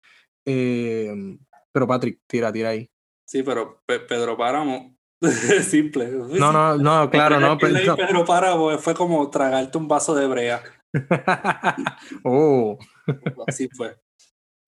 Eh, 0.45 1.39
pero 1.71 1.87
Patrick, 1.87 2.21
tira, 2.27 2.53
tira 2.53 2.71
ahí. 2.71 2.91
Sí, 3.27 3.43
pero 3.43 3.83
Pedro 3.87 4.37
Páramo, 4.37 4.97
simple. 5.63 6.09
No, 6.11 6.51
no, 6.53 6.77
no, 6.77 7.11
claro, 7.11 7.39
no. 7.41 7.59
Pero, 7.59 7.95
Pedro 7.95 8.25
Páramo 8.25 8.77
fue 8.79 8.95
como 8.95 9.29
tragarte 9.31 9.77
un 9.77 9.87
vaso 9.87 10.15
de 10.15 10.27
brea. 10.27 10.63
oh. 12.25 12.79
Así 13.47 13.69
fue. 13.69 13.97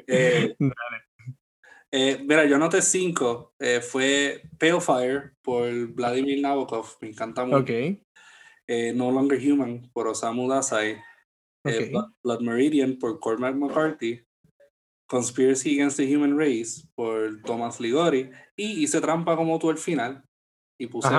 Eh, 0.07 0.57
eh, 1.92 2.18
mira, 2.22 2.44
yo 2.46 2.57
anoté 2.57 2.83
cinco. 2.83 3.55
Eh, 3.59 3.81
fue 3.81 4.42
Pale 4.59 4.81
Fire 4.81 5.33
por 5.42 5.70
Vladimir 5.88 6.40
Nabokov. 6.40 6.96
Me 7.00 7.09
encanta 7.09 7.44
mucho. 7.44 7.59
Okay. 7.59 8.03
no 8.94 9.11
Longer 9.11 9.38
Human 9.38 9.90
por 9.92 10.09
Osamu 10.09 10.48
Dazai. 10.48 10.98
Blood, 11.62 12.40
Meridian 12.40 12.98
por 12.98 13.20
Cormac 13.20 13.55
McCarthy. 13.55 14.24
Conspiracy 15.07 15.74
Against 15.74 15.96
the 15.96 16.14
Human 16.14 16.38
Race 16.38 16.87
por 16.94 17.42
Thomas 17.42 17.81
Ligori. 17.81 18.31
Y 18.57 18.85
hice 18.85 19.00
trampa 19.00 19.37
como 19.37 19.59
tú 19.59 19.70
al 19.70 19.79
final. 19.79 20.24
Y 20.79 20.87
puse 20.87 21.11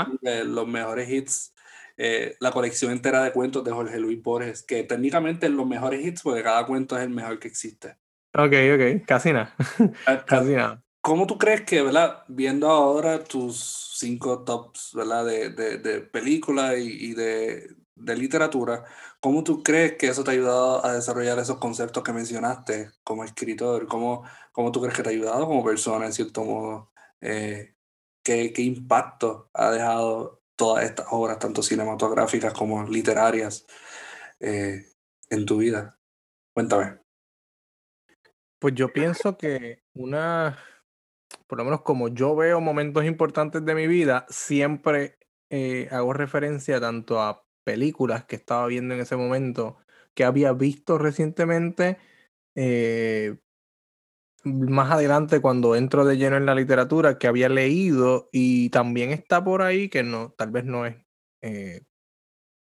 los 0.46 0.68
mejores 0.68 1.10
hits 1.10 1.54
eh, 1.98 2.36
la 2.40 2.52
colección 2.52 2.92
entera 2.92 3.24
de 3.24 3.32
cuentos 3.32 3.64
de 3.64 3.72
Jorge 3.72 4.00
Luis 4.00 4.22
Borges, 4.22 4.64
que 4.64 4.84
técnicamente 4.84 5.48
es 5.48 5.52
los 5.52 5.68
mejores 5.68 6.06
hits 6.06 6.22
porque 6.22 6.44
cada 6.44 6.66
cuento 6.66 6.98
es 6.98 7.04
el 7.04 7.10
mejor 7.10 7.40
que 7.40 7.48
existe. 7.48 7.98
Ok, 8.34 8.54
ok, 8.76 9.06
casi 9.06 9.34
nada. 9.34 9.56
casi 10.26 10.54
nada. 10.54 10.84
¿cómo 11.02 11.28
tú 11.28 11.38
crees 11.38 11.62
que, 11.62 11.82
¿verdad? 11.82 12.24
Viendo 12.28 12.70
ahora 12.70 13.24
tus 13.24 13.96
cinco 13.98 14.44
tops, 14.44 14.92
¿verdad? 14.94 15.26
De, 15.26 15.50
de, 15.50 15.78
de 15.80 16.02
película 16.02 16.78
y, 16.78 16.88
y 16.88 17.14
de, 17.14 17.76
de, 17.96 18.16
literatura, 18.16 18.86
¿cómo 19.20 19.44
tú 19.44 19.64
crees 19.64 19.98
que 19.98 20.08
eso 20.08 20.24
te 20.24 20.32
ha 20.32 20.34
ayudado 20.34 20.86
a 20.86 20.94
desarrollar 20.94 21.40
esos 21.40 21.58
conceptos 21.58 22.04
que 22.04 22.14
mencionaste 22.14 22.92
como 23.04 23.24
escritor? 23.24 23.88
¿Cómo, 23.88 24.24
cómo 24.52 24.72
tú 24.72 24.82
crees 24.82 24.96
que 24.96 25.04
te 25.04 25.10
ha 25.10 25.14
ayudado 25.14 25.48
como 25.48 25.64
persona, 25.64 26.06
en 26.06 26.14
cierto 26.14 26.44
modo? 26.46 26.92
Eh, 27.22 27.76
¿qué, 28.24 28.54
¿Qué 28.54 28.62
impacto 28.64 29.50
ha 29.54 29.72
dejado 29.72 30.41
todas 30.56 30.86
estas 30.86 31.08
obras, 31.12 31.40
tanto 31.40 31.64
cinematográficas 31.64 32.54
como 32.54 32.84
literarias, 32.84 33.66
eh, 34.40 34.86
en 35.30 35.46
tu 35.46 35.58
vida? 35.58 35.98
Cuéntame. 36.54 37.00
Pues 38.60 38.76
yo 38.76 38.94
pienso 38.94 39.38
que 39.38 39.82
una, 39.94 40.58
por 41.48 41.58
lo 41.58 41.64
menos 41.64 41.82
como 41.82 42.10
yo 42.10 42.36
veo 42.36 42.62
momentos 42.62 43.06
importantes 43.06 43.66
de 43.66 43.74
mi 43.74 43.88
vida, 43.88 44.26
siempre 44.30 45.18
eh, 45.50 45.88
hago 45.92 46.14
referencia 46.14 46.80
tanto 46.80 47.20
a 47.22 47.44
películas 47.64 48.26
que 48.26 48.36
estaba 48.36 48.68
viendo 48.68 48.94
en 48.94 49.02
ese 49.02 49.16
momento, 49.16 49.78
que 50.14 50.24
había 50.24 50.54
visto 50.54 50.98
recientemente, 50.98 51.98
eh, 52.56 53.38
más 54.44 54.92
adelante 54.92 55.42
cuando 55.42 55.76
entro 55.76 56.06
de 56.06 56.18
lleno 56.18 56.38
en 56.38 56.46
la 56.46 56.56
literatura, 56.56 57.18
que 57.18 57.28
había 57.28 57.50
leído 57.50 58.30
y 58.32 58.70
también 58.70 59.12
está 59.12 59.44
por 59.44 59.62
ahí, 59.62 59.90
que 59.90 60.04
no, 60.04 60.32
tal 60.38 60.52
vez 60.52 60.66
no 60.66 60.86
es 60.86 60.96
eh, 61.42 61.84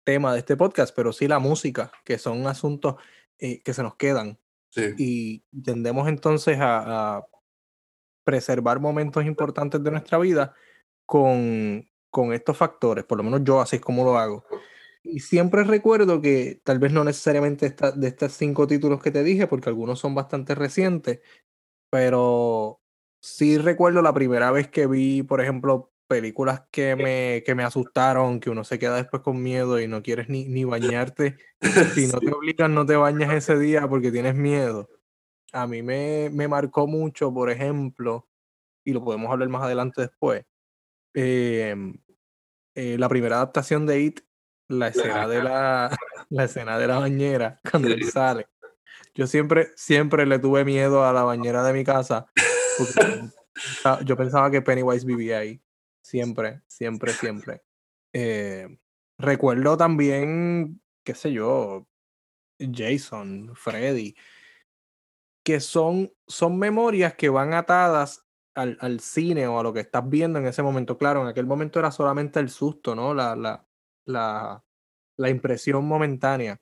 tema 0.04 0.34
de 0.34 0.40
este 0.40 0.58
podcast, 0.58 0.96
pero 0.96 1.12
sí 1.12 1.28
la 1.28 1.40
música, 1.40 1.92
que 2.04 2.18
son 2.18 2.48
asuntos 2.48 2.96
eh, 3.40 3.62
que 3.64 3.74
se 3.74 3.84
nos 3.84 3.96
quedan. 3.96 4.40
Sí. 4.70 4.94
Y 4.98 5.62
tendemos 5.64 6.08
entonces 6.08 6.60
a, 6.60 7.18
a, 7.18 7.28
preservar 8.24 8.80
momentos 8.80 9.24
importantes 9.24 9.84
de 9.84 9.92
nuestra 9.92 10.18
vida 10.18 10.56
con, 11.06 11.88
con 12.10 12.34
estos 12.34 12.58
factores, 12.58 13.06
por 13.06 13.18
lo 13.18 13.24
menos 13.24 13.42
yo 13.44 13.62
así 13.62 13.76
es 13.76 13.82
como 13.82 14.04
lo 14.04 14.18
hago. 14.18 14.46
Y 15.04 15.20
siempre 15.20 15.64
recuerdo 15.64 16.20
que 16.20 16.60
tal 16.64 16.80
vez 16.80 16.92
no 16.92 17.04
necesariamente 17.04 17.68
esta, 17.68 17.92
de 17.92 18.08
estos 18.08 18.34
cinco 18.34 18.66
títulos 18.66 19.02
que 19.04 19.12
te 19.12 19.24
dije, 19.24 19.46
porque 19.46 19.70
algunos 19.70 20.00
son 20.00 20.16
bastante 20.16 20.56
recientes, 20.56 21.20
pero 21.96 22.82
sí 23.22 23.58
recuerdo 23.58 24.02
la 24.02 24.14
primera 24.14 24.52
vez 24.52 24.68
que 24.68 24.86
vi, 24.86 25.24
por 25.24 25.40
ejemplo, 25.40 25.94
películas 26.08 26.64
que 26.70 26.94
me, 26.98 27.42
que 27.46 27.56
me 27.56 27.64
asustaron, 27.64 28.42
que 28.42 28.50
uno 28.50 28.66
se 28.66 28.78
queda 28.78 28.98
después 28.98 29.24
con 29.24 29.42
miedo 29.42 29.80
y 29.80 29.88
no 29.88 30.04
quieres 30.04 30.28
ni, 30.28 30.44
ni 30.44 30.66
bañarte. 30.66 31.38
Si 31.96 32.08
no 32.08 32.20
te 32.20 32.34
obligan, 32.34 32.76
no 32.76 32.86
te 32.86 32.98
bañas 32.98 33.34
ese 33.34 33.58
día 33.58 33.88
porque 33.88 34.12
tienes 34.12 34.36
miedo. 34.36 34.90
A 35.54 35.68
mí 35.68 35.82
me, 35.84 36.30
me 36.34 36.50
marcó 36.50 36.86
mucho, 36.86 37.34
por 37.34 37.50
ejemplo, 37.50 38.28
y 38.84 38.92
lo 38.92 39.02
podemos 39.02 39.32
hablar 39.32 39.48
más 39.48 39.64
adelante 39.64 40.02
después, 40.02 40.44
eh, 41.14 41.94
eh, 42.76 42.98
la 43.00 43.08
primera 43.08 43.38
adaptación 43.38 43.86
de 43.86 44.02
It, 44.02 44.20
la 44.68 44.90
escena 44.90 45.30
de 45.30 45.42
la, 45.42 45.98
la 46.30 46.44
escena 46.44 46.78
de 46.78 46.88
la 46.88 47.00
bañera, 47.00 47.62
cuando 47.72 47.88
él 47.88 48.04
sale. 48.04 48.48
Yo 49.16 49.28
siempre, 49.28 49.72
siempre 49.76 50.26
le 50.26 50.40
tuve 50.40 50.66
miedo 50.66 51.06
a 51.06 51.14
la 51.14 51.24
bañera 51.24 51.64
de 51.64 51.74
mi 51.74 51.86
casa. 51.86 52.28
Porque 52.78 53.32
yo 54.06 54.18
pensaba 54.18 54.52
que 54.52 54.62
Pennywise 54.62 55.06
vivía 55.06 55.40
ahí. 55.40 55.62
Siempre, 56.04 56.62
siempre, 56.68 57.14
siempre. 57.14 57.64
Eh, 58.14 58.78
recuerdo 59.18 59.78
también, 59.78 60.82
qué 61.04 61.16
sé 61.16 61.32
yo, 61.32 61.88
Jason, 62.60 63.54
Freddy, 63.56 64.16
que 65.44 65.62
son, 65.62 66.12
son 66.28 66.60
memorias 66.60 67.16
que 67.16 67.30
van 67.30 67.54
atadas 67.54 68.26
al, 68.54 68.78
al, 68.82 69.00
cine 69.00 69.48
o 69.48 69.60
a 69.60 69.64
lo 69.64 69.74
que 69.74 69.80
estás 69.80 70.08
viendo 70.10 70.40
en 70.40 70.48
ese 70.48 70.62
momento. 70.62 70.98
Claro, 70.98 71.22
en 71.22 71.28
aquel 71.28 71.46
momento 71.46 71.80
era 71.80 71.92
solamente 71.92 72.40
el 72.40 72.50
susto, 72.50 72.96
¿no? 72.96 73.14
La, 73.14 73.36
la, 73.36 73.66
la, 74.06 74.64
la 75.18 75.30
impresión 75.30 75.86
momentánea. 75.86 76.60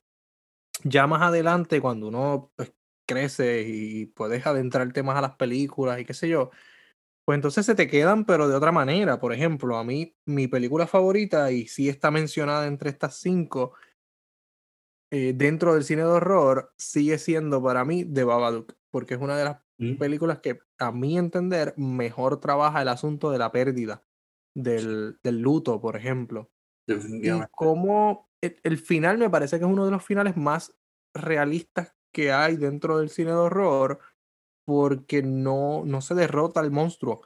Ya 0.84 1.08
más 1.08 1.22
adelante, 1.22 1.80
cuando 1.82 2.08
uno 2.08 2.52
pues, 2.56 2.74
crece 3.08 3.64
y 3.68 4.06
puedes 4.08 4.46
adentrarte 4.46 5.04
más 5.04 5.18
a 5.18 5.22
las 5.22 5.36
películas 5.36 6.00
y 6.00 6.06
qué 6.06 6.14
sé 6.14 6.28
yo, 6.28 6.52
pues 7.26 7.38
entonces 7.38 7.66
se 7.66 7.76
te 7.76 7.88
quedan, 7.88 8.26
pero 8.26 8.48
de 8.48 8.56
otra 8.56 8.72
manera. 8.72 9.20
Por 9.20 9.34
ejemplo, 9.34 9.78
a 9.78 9.84
mí, 9.84 10.16
mi 10.26 10.48
película 10.48 10.88
favorita, 10.88 11.52
y 11.52 11.68
sí 11.68 11.88
está 11.88 12.12
mencionada 12.12 12.68
entre 12.68 12.90
estas 12.90 13.16
cinco, 13.16 13.74
eh, 15.12 15.34
dentro 15.34 15.74
del 15.74 15.84
cine 15.84 16.02
de 16.02 16.10
horror, 16.10 16.74
sigue 16.78 17.18
siendo 17.18 17.62
para 17.62 17.86
mí 17.86 18.04
The 18.04 18.24
Babadook, 18.24 18.76
porque 18.92 19.14
es 19.14 19.22
una 19.22 19.38
de 19.38 19.46
las 19.46 19.62
¿Mm? 19.78 19.96
películas 19.96 20.40
que, 20.40 20.60
a 20.80 20.92
mi 20.92 21.18
entender, 21.18 21.74
mejor 21.78 22.40
trabaja 22.40 22.82
el 22.82 22.88
asunto 22.90 23.32
de 23.32 23.38
la 23.38 23.52
pérdida, 23.52 24.04
del, 24.56 25.20
del 25.24 25.40
luto, 25.40 25.80
por 25.80 25.96
ejemplo. 25.96 26.52
Y 26.88 27.30
como 27.52 28.30
el, 28.44 28.60
el 28.64 28.78
final 28.78 29.18
me 29.18 29.30
parece 29.30 29.58
que 29.58 29.66
es 29.66 29.72
uno 29.72 29.86
de 29.86 29.92
los 29.92 30.04
finales 30.04 30.38
más 30.38 30.76
realistas 31.16 31.96
que 32.14 32.32
hay 32.32 32.58
dentro 32.58 33.00
del 33.00 33.10
cine 33.10 33.32
de 33.32 33.38
horror, 33.38 34.00
porque 34.66 35.24
no, 35.24 35.84
no 35.86 36.02
se 36.02 36.16
derrota 36.16 36.60
al 36.60 36.72
monstruo. 36.72 37.22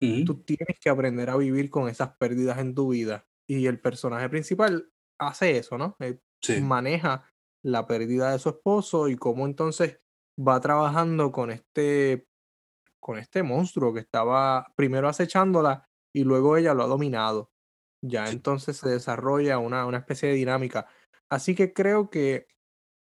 Mm. 0.00 0.24
Tú 0.24 0.42
tienes 0.42 0.78
que 0.80 0.90
aprender 0.90 1.30
a 1.30 1.36
vivir 1.36 1.70
con 1.70 1.88
esas 1.88 2.16
pérdidas 2.16 2.58
en 2.58 2.74
tu 2.74 2.90
vida. 2.90 3.26
Y 3.48 3.66
el 3.66 3.80
personaje 3.80 4.28
principal 4.28 4.92
hace 5.18 5.58
eso, 5.58 5.78
¿no? 5.78 5.96
Eh, 6.00 6.20
Sí. 6.42 6.60
Maneja 6.60 7.24
la 7.64 7.86
pérdida 7.86 8.30
de 8.32 8.38
su 8.38 8.50
esposo 8.50 9.08
y 9.08 9.16
cómo 9.16 9.46
entonces 9.46 10.00
va 10.38 10.60
trabajando 10.60 11.32
con 11.32 11.50
este, 11.50 12.28
con 13.00 13.18
este 13.18 13.42
monstruo 13.42 13.92
que 13.92 14.00
estaba 14.00 14.72
primero 14.76 15.08
acechándola 15.08 15.88
y 16.14 16.24
luego 16.24 16.56
ella 16.56 16.74
lo 16.74 16.84
ha 16.84 16.86
dominado. 16.86 17.50
Ya 18.08 18.26
entonces 18.30 18.76
se 18.76 18.88
desarrolla 18.88 19.58
una, 19.58 19.86
una 19.86 19.98
especie 19.98 20.28
de 20.28 20.34
dinámica. 20.34 20.86
Así 21.28 21.54
que 21.54 21.72
creo 21.72 22.10
que 22.10 22.46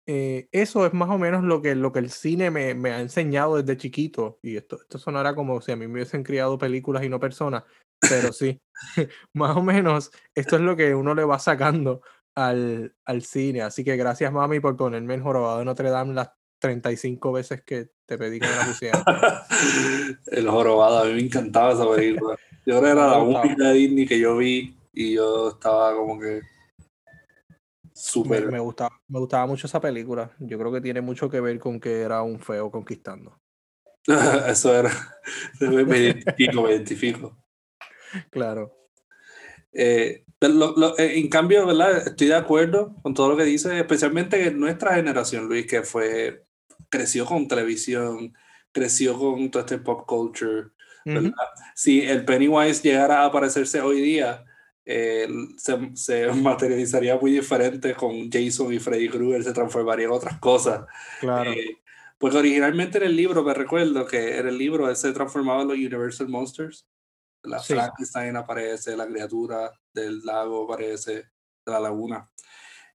eh, 0.07 0.48
eso 0.53 0.87
es 0.87 0.92
más 0.92 1.11
o 1.11 1.18
menos 1.18 1.44
lo 1.44 1.62
que, 1.62 1.74
lo 1.74 1.92
que 1.92 2.00
el 2.00 2.11
cine 2.11 2.50
me, 2.50 2.74
me, 2.74 2.90
ha 2.90 3.00
enseñado 3.00 3.57
desde 3.57 3.76
chiquito. 3.76 4.38
Y 4.42 4.57
esto, 4.57 4.81
esto 4.81 4.98
sonará 4.98 5.35
como 5.35 5.61
si 5.61 5.72
a 5.72 5.76
mí 5.76 5.87
me 5.87 5.94
hubiesen 5.94 6.24
criado 6.24 6.59
películas 6.59 7.05
y 7.05 7.09
no 7.09 7.20
personas, 7.20 7.64
pero 8.00 8.33
sí, 8.33 8.61
más 9.35 9.57
o 9.57 9.62
menos 9.62 10.11
esto 10.35 10.57
es 10.57 10.62
lo 10.62 10.76
que 10.76 10.94
uno 10.94 11.14
le 11.14 11.24
va 11.24 11.38
sacando 11.38 12.03
al, 12.35 12.94
al 13.05 13.22
cine. 13.22 13.62
Así 13.62 13.85
que 13.85 13.96
gracias, 13.96 14.33
mami, 14.33 14.61
por 14.61 14.76
ponerme 14.76 15.14
en 15.14 15.22
Jorobado 15.22 15.61
de 15.61 15.64
Notre 15.64 15.90
Dame 15.90 16.14
las 16.14 16.31
35 16.61 17.33
veces 17.33 17.62
que 17.62 17.90
te 18.07 18.18
pedí 18.18 18.38
que 18.38 18.46
me 18.46 18.90
la 18.90 19.46
el 20.26 20.48
Jorobado, 20.48 20.98
a 20.98 21.05
mí 21.05 21.14
me 21.14 21.20
encantaba 21.22 21.72
esa 21.72 21.88
película. 21.88 22.37
Yo 22.66 22.79
era 22.79 22.94
la 22.94 23.18
única 23.22 23.70
Disney 23.70 24.07
que 24.07 24.18
yo 24.18 24.37
vi 24.37 24.76
y 24.92 25.14
yo 25.14 25.50
estaba 25.50 25.94
como 25.94 26.18
que 26.18 26.40
Super. 28.00 28.46
Me, 28.46 28.53
me, 28.53 28.59
gustaba, 28.61 28.98
me 29.09 29.18
gustaba 29.18 29.46
mucho 29.46 29.66
esa 29.66 29.79
película. 29.79 30.35
Yo 30.38 30.59
creo 30.59 30.72
que 30.72 30.81
tiene 30.81 31.03
mucho 31.03 31.29
que 31.29 31.40
ver 31.40 31.59
con 31.59 31.79
que 31.79 32.00
era 32.00 32.22
un 32.22 32.40
feo 32.40 32.70
conquistando. 32.70 33.38
Eso 34.48 34.74
era. 34.74 34.90
Me 35.61 35.98
identifico, 35.98 36.62
me 36.62 36.70
identifico. 36.70 37.37
Claro. 38.31 38.74
Eh, 39.72 40.24
lo, 40.40 40.74
lo, 40.76 40.98
en 40.98 41.29
cambio, 41.29 41.66
¿verdad? 41.66 42.09
Estoy 42.09 42.29
de 42.29 42.35
acuerdo 42.35 42.96
con 43.03 43.12
todo 43.12 43.29
lo 43.29 43.37
que 43.37 43.44
dice, 43.44 43.79
especialmente 43.79 44.50
nuestra 44.50 44.94
generación, 44.94 45.46
Luis, 45.46 45.66
que 45.66 45.83
fue, 45.83 46.46
creció 46.88 47.26
con 47.26 47.46
televisión, 47.48 48.33
creció 48.72 49.18
con 49.18 49.50
todo 49.50 49.61
este 49.61 49.79
pop 49.79 50.07
culture. 50.07 50.70
¿verdad? 51.05 51.31
Uh 51.31 51.35
-huh. 51.35 51.72
Si 51.74 52.00
el 52.00 52.24
Pennywise 52.24 52.83
llegara 52.83 53.20
a 53.20 53.26
aparecerse 53.26 53.81
hoy 53.83 54.00
día, 54.00 54.44
eh, 54.92 55.29
se, 55.57 55.79
se, 55.94 56.26
materializaría 56.33 57.16
muy 57.16 57.31
diferente 57.31 57.94
con 57.94 58.29
Jason 58.29 58.72
y 58.74 58.81
Freddy 58.81 59.09
Krueger, 59.09 59.44
se 59.44 59.53
transformaría 59.53 60.07
en 60.07 60.11
otras 60.11 60.40
cosas. 60.40 60.85
Claro. 61.20 61.53
Eh, 61.53 61.79
porque 62.18 62.38
originalmente 62.38 62.98
en 62.98 63.05
el 63.05 63.16
libro, 63.16 63.44
me 63.44 63.55
recuerdo 63.55 64.05
que 64.05 64.38
en 64.38 64.48
el 64.48 64.59
libro 64.59 64.92
se 64.96 65.12
transformaba 65.12 65.62
en 65.62 65.68
los 65.68 65.76
Universal 65.76 66.29
Monsters. 66.29 66.88
La 67.44 67.61
sí. 67.61 67.72
Frankenstein 67.72 68.37
aparece, 68.37 68.96
la 68.96 69.07
criatura 69.07 69.70
del 69.94 70.20
lago 70.24 70.64
aparece, 70.64 71.12
de 71.14 71.72
la 71.72 71.81
laguna. 71.81 72.29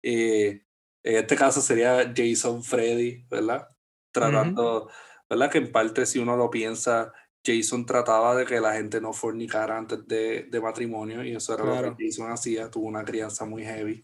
Eh, 0.03 0.61
en 1.01 1.15
este 1.15 1.35
caso 1.37 1.61
sería 1.61 2.13
Jason 2.15 2.61
Freddy, 2.61 3.25
¿verdad? 3.29 3.69
Tratando, 4.11 4.83
uh 4.83 4.87
-huh. 4.87 4.91
¿verdad? 5.29 5.49
Que 5.49 5.57
en 5.59 5.71
parte, 5.71 6.05
si 6.05 6.19
uno 6.19 6.35
lo 6.35 6.49
piensa, 6.49 7.13
Jason 7.45 7.85
trataba 7.85 8.35
de 8.35 8.45
que 8.45 8.59
la 8.59 8.73
gente 8.73 8.99
no 8.99 9.13
fornicara 9.13 9.77
antes 9.77 10.07
de, 10.07 10.47
de 10.49 10.61
matrimonio 10.61 11.23
y 11.23 11.35
eso 11.35 11.53
era 11.53 11.63
claro. 11.63 11.89
lo 11.89 11.97
que 11.97 12.05
Jason 12.07 12.31
hacía, 12.31 12.69
tuvo 12.71 12.87
una 12.87 13.05
crianza 13.05 13.45
muy 13.45 13.63
heavy. 13.63 14.03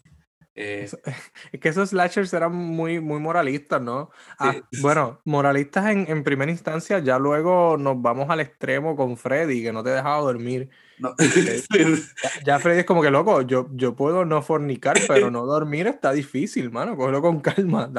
Eh, 0.54 0.90
es 1.52 1.60
que 1.60 1.70
esos 1.70 1.90
slashers 1.90 2.34
eran 2.34 2.54
muy, 2.54 3.00
muy 3.00 3.20
moralistas, 3.20 3.82
¿no? 3.82 4.12
Ah, 4.38 4.56
bueno, 4.82 5.22
moralistas 5.26 5.90
en, 5.90 6.06
en, 6.10 6.24
primera 6.24 6.52
instancia, 6.52 7.00
ya 7.00 7.18
luego 7.18 7.78
nos 7.78 8.02
vamos 8.02 8.30
al 8.30 8.42
extremo 8.42 8.96
con 8.96 9.18
Freddy, 9.18 9.64
que 9.64 9.72
no 9.72 9.84
te 9.84 9.92
dejaba 9.92 10.20
dormir. 10.20 10.70
ya, 12.46 12.60
Freddy 12.60 12.80
es 12.80 12.86
como 12.86 13.02
que 13.02 13.12
loco, 13.12 13.42
yo, 13.42 13.68
yo 13.74 13.96
puedo 13.96 14.26
no 14.26 14.42
fornicar, 14.42 14.98
pero 15.08 15.32
no 15.32 15.46
dormir 15.46 15.88
está 15.88 16.12
difícil, 16.12 16.72
mano. 16.72 16.96
Cógelo 16.96 17.22
con 17.22 17.40
calma. 17.40 17.92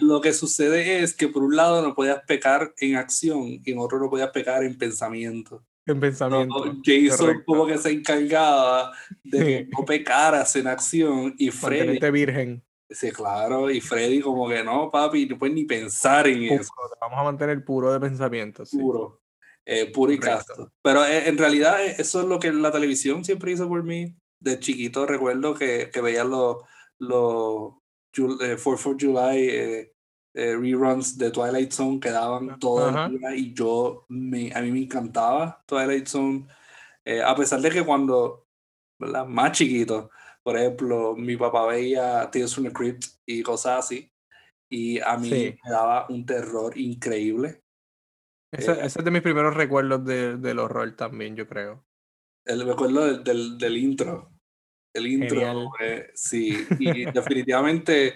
lo 0.00 0.20
que 0.20 0.32
sucede 0.32 1.02
es 1.02 1.14
que 1.14 1.28
por 1.28 1.42
un 1.42 1.56
lado 1.56 1.82
no 1.82 1.94
podías 1.94 2.22
pecar 2.26 2.72
en 2.78 2.96
acción 2.96 3.60
y 3.64 3.72
en 3.72 3.78
otro 3.78 3.98
no 3.98 4.10
podías 4.10 4.30
pecar 4.30 4.64
en 4.64 4.76
pensamiento 4.76 5.64
en 5.86 6.00
pensamiento. 6.00 6.64
Jason 6.84 7.42
como 7.44 7.66
que 7.66 7.78
se 7.78 7.90
encargaba 7.90 8.92
de 9.22 9.38
que 9.38 9.68
no 9.70 9.84
pecaras 9.84 10.56
en 10.56 10.66
acción 10.66 11.34
y 11.38 11.50
Freddy. 11.50 11.98
virgen. 12.10 12.62
Sí, 12.90 13.10
claro, 13.10 13.70
y 13.70 13.80
Freddy 13.80 14.20
como 14.20 14.48
que 14.48 14.62
no, 14.62 14.90
papi, 14.90 15.26
no 15.26 15.38
puedes 15.38 15.54
ni 15.54 15.64
pensar 15.64 16.28
en 16.28 16.44
eso. 16.44 16.70
Vamos 17.00 17.18
a 17.18 17.24
mantener 17.24 17.64
puro 17.64 17.92
de 17.92 17.98
pensamiento. 17.98 18.62
Puro, 18.70 19.20
eh, 19.66 19.90
puro 19.92 20.12
y 20.12 20.18
casto. 20.18 20.72
Pero 20.82 21.04
eh, 21.04 21.28
en 21.28 21.38
realidad 21.38 21.84
eh, 21.84 21.96
eso 21.98 22.20
es 22.20 22.26
lo 22.26 22.38
que 22.38 22.52
la 22.52 22.72
televisión 22.72 23.24
siempre 23.24 23.52
hizo 23.52 23.68
por 23.68 23.82
mí. 23.82 24.14
De 24.40 24.58
chiquito 24.58 25.06
recuerdo 25.06 25.54
que, 25.54 25.90
que 25.92 26.00
veía 26.00 26.24
los, 26.24 26.58
los 26.98 27.74
4 28.12 28.58
for 28.58 28.96
July 29.00 29.90
eh, 30.36 30.56
reruns 30.56 31.16
de 31.16 31.30
Twilight 31.30 31.72
Zone 31.72 32.00
que 32.00 32.10
daban 32.10 32.58
todo 32.58 32.88
el 32.88 33.18
día 33.18 33.36
y 33.36 33.54
yo, 33.54 34.04
me, 34.08 34.52
a 34.52 34.60
mí 34.62 34.72
me 34.72 34.80
encantaba 34.80 35.62
Twilight 35.64 36.08
Zone, 36.08 36.46
eh, 37.04 37.22
a 37.22 37.36
pesar 37.36 37.60
de 37.60 37.70
que 37.70 37.84
cuando, 37.84 38.48
¿verdad? 38.98 39.26
más 39.26 39.52
chiquito, 39.52 40.10
por 40.42 40.58
ejemplo, 40.58 41.14
mi 41.16 41.36
papá 41.36 41.66
veía 41.66 42.28
Tales 42.32 42.52
from 42.52 42.66
the 42.66 42.72
Crypt 42.72 43.04
y 43.24 43.44
cosas 43.44 43.84
así, 43.84 44.10
y 44.68 44.98
a 44.98 45.16
mí 45.16 45.30
me 45.30 45.70
daba 45.70 46.06
un 46.08 46.26
terror 46.26 46.76
increíble. 46.76 47.62
Ese, 48.58 48.72
eh, 48.72 48.78
ese, 48.82 48.98
es 48.98 49.04
de 49.04 49.10
mis 49.10 49.22
primeros 49.22 49.54
recuerdos 49.54 50.04
de, 50.04 50.36
del 50.36 50.58
horror 50.58 50.94
también, 50.96 51.36
yo 51.36 51.46
creo. 51.46 51.84
El 52.44 52.66
recuerdo 52.66 53.06
del, 53.06 53.24
del, 53.24 53.58
del 53.58 53.76
intro. 53.76 54.30
El 54.92 55.08
intro, 55.08 55.72
sí, 56.14 56.56
y 56.78 57.04
definitivamente 57.12 58.14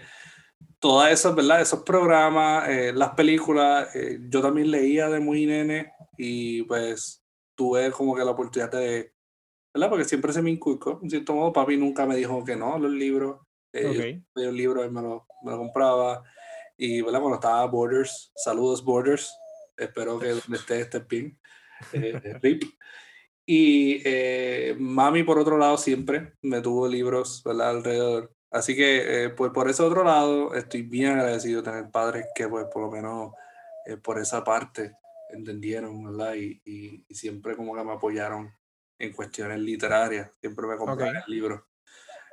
todas 0.79 1.13
esas, 1.13 1.35
¿verdad? 1.35 1.61
Esos 1.61 1.83
programas, 1.83 2.69
eh, 2.69 2.93
las 2.95 3.11
películas, 3.11 3.95
eh, 3.97 4.21
yo 4.29 4.41
también 4.41 4.71
leía 4.71 5.09
de 5.09 5.19
muy 5.19 5.45
nene 5.45 5.93
y 6.17 6.63
pues 6.63 7.25
tuve 7.57 7.91
como 7.91 8.15
que 8.15 8.25
la 8.25 8.31
oportunidad 8.31 8.71
de, 8.71 9.13
¿verdad? 9.75 9.91
Porque 9.91 10.05
siempre 10.05 10.33
se 10.33 10.41
me 10.41 10.51
inculcó, 10.51 11.01
en 11.03 11.11
cierto 11.11 11.35
modo, 11.35 11.53
papi 11.53 11.77
nunca 11.77 12.07
me 12.07 12.15
dijo 12.15 12.45
que 12.45 12.55
no, 12.55 12.79
los 12.79 12.93
libros, 12.93 13.41
eh, 13.73 14.23
yo 14.37 14.49
un 14.49 14.57
libro 14.57 14.85
y 14.85 14.91
me 14.91 15.03
lo, 15.03 15.27
me 15.43 15.51
lo 15.51 15.59
compraba 15.59 16.23
y, 16.77 17.03
¿verdad? 17.03 17.21
Cuando 17.21 17.37
estaba 17.37 17.67
Borders, 17.67 18.33
saludos 18.37 18.85
Borders, 18.85 19.37
espero 19.79 20.19
que 20.19 20.29
donde 20.29 20.57
esté 20.57 20.81
este 20.81 21.01
pin, 21.01 21.39
RIP. 22.43 22.65
Y 23.47 24.03
mami, 24.79 25.23
por 25.23 25.39
otro 25.39 25.57
lado, 25.57 25.79
siempre 25.79 26.35
me 26.43 26.61
tuvo 26.61 26.87
libros, 26.87 27.43
¿verdad? 27.45 27.71
Alrededor. 27.71 28.39
Así 28.51 28.75
que, 28.75 29.25
eh, 29.25 29.29
pues 29.31 29.53
por 29.53 29.69
ese 29.69 29.83
otro 29.83 30.05
lado, 30.05 30.55
estoy 30.55 30.83
bien 30.83 31.13
agradecido 31.13 31.61
de 31.61 31.71
tener 31.71 31.91
padres 31.91 32.27
que, 32.35 32.49
pues, 32.49 32.67
por 32.73 32.83
lo 32.83 32.91
menos 32.91 33.33
eh, 33.85 33.97
por 33.99 34.19
esa 34.19 34.43
parte 34.43 34.95
entendieron, 35.31 36.03
¿verdad? 36.05 36.35
Y, 36.35 36.61
y, 36.65 37.15
siempre 37.15 37.55
como 37.55 37.75
que 37.75 37.85
me 37.85 37.93
apoyaron 37.93 38.51
en 38.99 39.13
cuestiones 39.13 39.59
literarias, 39.61 40.31
siempre 40.41 40.67
me 40.67 40.77
compraron 40.77 41.17
el 41.17 41.23
libro. 41.27 41.67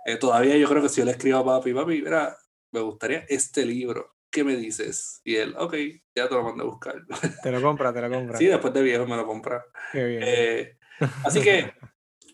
Eh, 0.05 0.17
todavía 0.17 0.55
yo 0.57 0.69
creo 0.69 0.81
que 0.81 0.89
si 0.89 1.01
yo 1.01 1.05
le 1.05 1.11
escribo 1.11 1.39
a 1.39 1.45
papi, 1.45 1.73
papi, 1.73 2.01
mira, 2.01 2.37
me 2.71 2.79
gustaría 2.79 3.25
este 3.27 3.65
libro, 3.65 4.14
¿qué 4.35 4.43
me 4.43 4.57
dices? 4.57 5.21
Y 5.23 5.37
él, 5.37 5.55
ok, 5.57 5.73
ya 6.13 6.27
te 6.27 6.35
lo 6.35 6.43
mando 6.43 6.63
a 6.63 6.67
buscar. 6.67 6.95
Te 7.41 7.51
lo 7.51 7.61
compra, 7.61 7.93
te 7.93 8.01
lo 8.01 8.11
compra. 8.11 8.37
Sí, 8.37 8.47
después 8.47 8.73
de 8.73 8.83
viejo 8.83 9.07
me 9.07 9.15
lo 9.15 9.25
compra. 9.25 9.63
Qué 9.93 10.03
bien. 10.03 10.77
así 11.23 11.39
que 11.39 11.71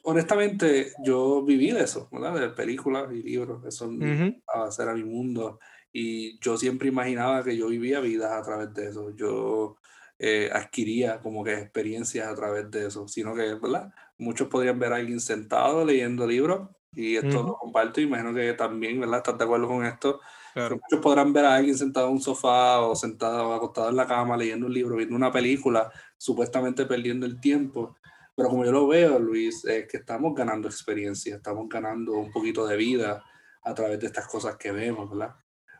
honestamente, 0.01 0.93
yo 1.03 1.43
viví 1.43 1.69
de 1.71 1.83
eso, 1.83 2.09
¿verdad? 2.11 2.39
De 2.39 2.49
películas 2.49 3.11
y 3.13 3.21
libros, 3.21 3.63
eso 3.65 3.87
uh 3.87 4.33
a 4.47 4.71
ser 4.71 4.91
mi 4.95 5.03
mundo. 5.03 5.59
Y 5.93 6.39
yo 6.39 6.57
siempre 6.57 6.87
imaginaba 6.87 7.43
que 7.43 7.55
yo 7.55 7.67
vivía 7.67 7.99
vidas 7.99 8.31
a 8.31 8.41
través 8.41 8.73
de 8.73 8.89
eso. 8.89 9.15
Yo 9.15 9.77
eh, 10.17 10.49
adquiría 10.51 11.19
como 11.19 11.43
que 11.43 11.53
experiencias 11.53 12.27
a 12.27 12.35
través 12.35 12.71
de 12.71 12.87
eso, 12.87 13.07
sino 13.07 13.35
que, 13.35 13.53
¿verdad? 13.53 13.93
Muchos 14.17 14.47
podrían 14.47 14.79
ver 14.79 14.93
a 14.93 14.95
alguien 14.95 15.19
sentado 15.19 15.85
leyendo 15.85 16.25
libros 16.25 16.69
y 16.93 17.15
esto 17.17 17.43
lo 17.43 17.57
comparto. 17.57 18.01
Imagino 18.01 18.33
que 18.33 18.53
también, 18.53 18.99
¿verdad? 18.99 19.17
¿Estás 19.17 19.37
de 19.37 19.43
acuerdo 19.43 19.67
con 19.67 19.85
esto? 19.85 20.19
Muchos 20.55 20.99
podrán 21.01 21.33
ver 21.33 21.45
a 21.45 21.55
alguien 21.55 21.77
sentado 21.77 22.07
en 22.07 22.13
un 22.13 22.21
sofá 22.21 22.81
o 22.81 22.95
sentado 22.95 23.53
acostado 23.53 23.89
en 23.89 23.95
la 23.95 24.07
cama 24.07 24.35
leyendo 24.37 24.65
un 24.65 24.73
libro, 24.73 24.95
viendo 24.95 25.15
una 25.15 25.31
película, 25.31 25.91
supuestamente 26.17 26.85
perdiendo 26.85 27.25
el 27.25 27.39
tiempo. 27.39 27.95
Pero 28.35 28.49
como 28.49 28.65
yo 28.65 28.71
lo 28.71 28.87
veo, 28.87 29.19
Luis, 29.19 29.65
es 29.65 29.87
que 29.87 29.97
estamos 29.97 30.33
ganando 30.35 30.67
experiencia, 30.67 31.35
estamos 31.35 31.67
ganando 31.69 32.13
un 32.13 32.31
poquito 32.31 32.65
de 32.65 32.77
vida 32.77 33.23
a 33.63 33.73
través 33.73 33.99
de 33.99 34.07
estas 34.07 34.27
cosas 34.27 34.57
que 34.57 34.71
vemos, 34.71 35.09
¿verdad? 35.09 35.35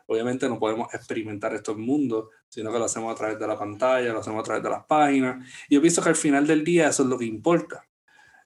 Obviamente 0.06 0.48
no 0.48 0.58
podemos 0.58 0.92
experimentar 0.94 1.54
esto 1.54 1.72
en 1.72 1.80
mundo, 1.80 2.30
sino 2.48 2.72
que 2.72 2.78
lo 2.78 2.84
hacemos 2.84 3.12
a 3.12 3.16
través 3.16 3.38
de 3.38 3.46
la 3.46 3.58
pantalla, 3.58 4.12
lo 4.12 4.20
hacemos 4.20 4.40
a 4.40 4.44
través 4.44 4.62
de 4.62 4.70
las 4.70 4.84
páginas. 4.84 5.46
Y 5.68 5.76
yo 5.76 5.80
pienso 5.80 6.02
que 6.02 6.10
al 6.10 6.16
final 6.16 6.46
del 6.46 6.64
día 6.64 6.88
eso 6.88 7.02
es 7.02 7.08
lo 7.08 7.18
que 7.18 7.24
importa. 7.24 7.86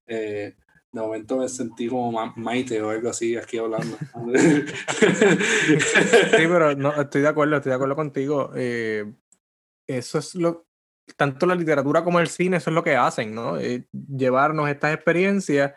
Eh, 0.07 0.57
de 1.01 1.07
momento 1.07 1.37
me 1.37 1.49
sentí 1.49 1.89
como 1.89 2.33
Maite 2.37 2.81
o 2.83 2.91
algo 2.91 3.11
así 3.11 3.37
aquí 3.37 3.59
hablando. 3.59 3.97
sí, 4.37 6.27
pero 6.31 6.75
no, 6.75 7.01
estoy 7.01 7.23
de 7.23 7.29
acuerdo, 7.29 7.57
estoy 7.57 7.71
de 7.71 7.77
acuerdo 7.77 7.97
contigo. 7.97 8.51
Eh, 8.55 9.13
eso 9.87 10.19
es 10.19 10.35
lo, 10.35 10.67
tanto 11.17 11.47
la 11.47 11.55
literatura 11.55 12.03
como 12.03 12.21
el 12.21 12.29
cine, 12.29 12.57
eso 12.57 12.71
es 12.71 12.75
lo 12.75 12.83
que 12.83 12.97
hacen, 12.97 13.35
¿no? 13.35 13.59
Eh, 13.59 13.87
llevarnos 13.93 14.69
estas 14.69 14.95
experiencias 14.95 15.73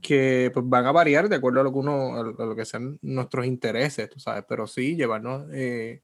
que 0.00 0.50
pues, 0.54 0.64
van 0.68 0.86
a 0.86 0.92
variar 0.92 1.28
de 1.28 1.36
acuerdo 1.36 1.60
a 1.60 1.64
lo 1.64 1.72
que 1.72 1.78
uno, 1.78 2.16
a 2.16 2.22
lo 2.22 2.54
que 2.54 2.64
sean 2.64 2.98
nuestros 3.02 3.46
intereses, 3.46 4.08
tú 4.08 4.20
sabes, 4.20 4.44
pero 4.48 4.66
sí 4.66 4.94
llevarnos 4.94 5.46
eh, 5.52 6.02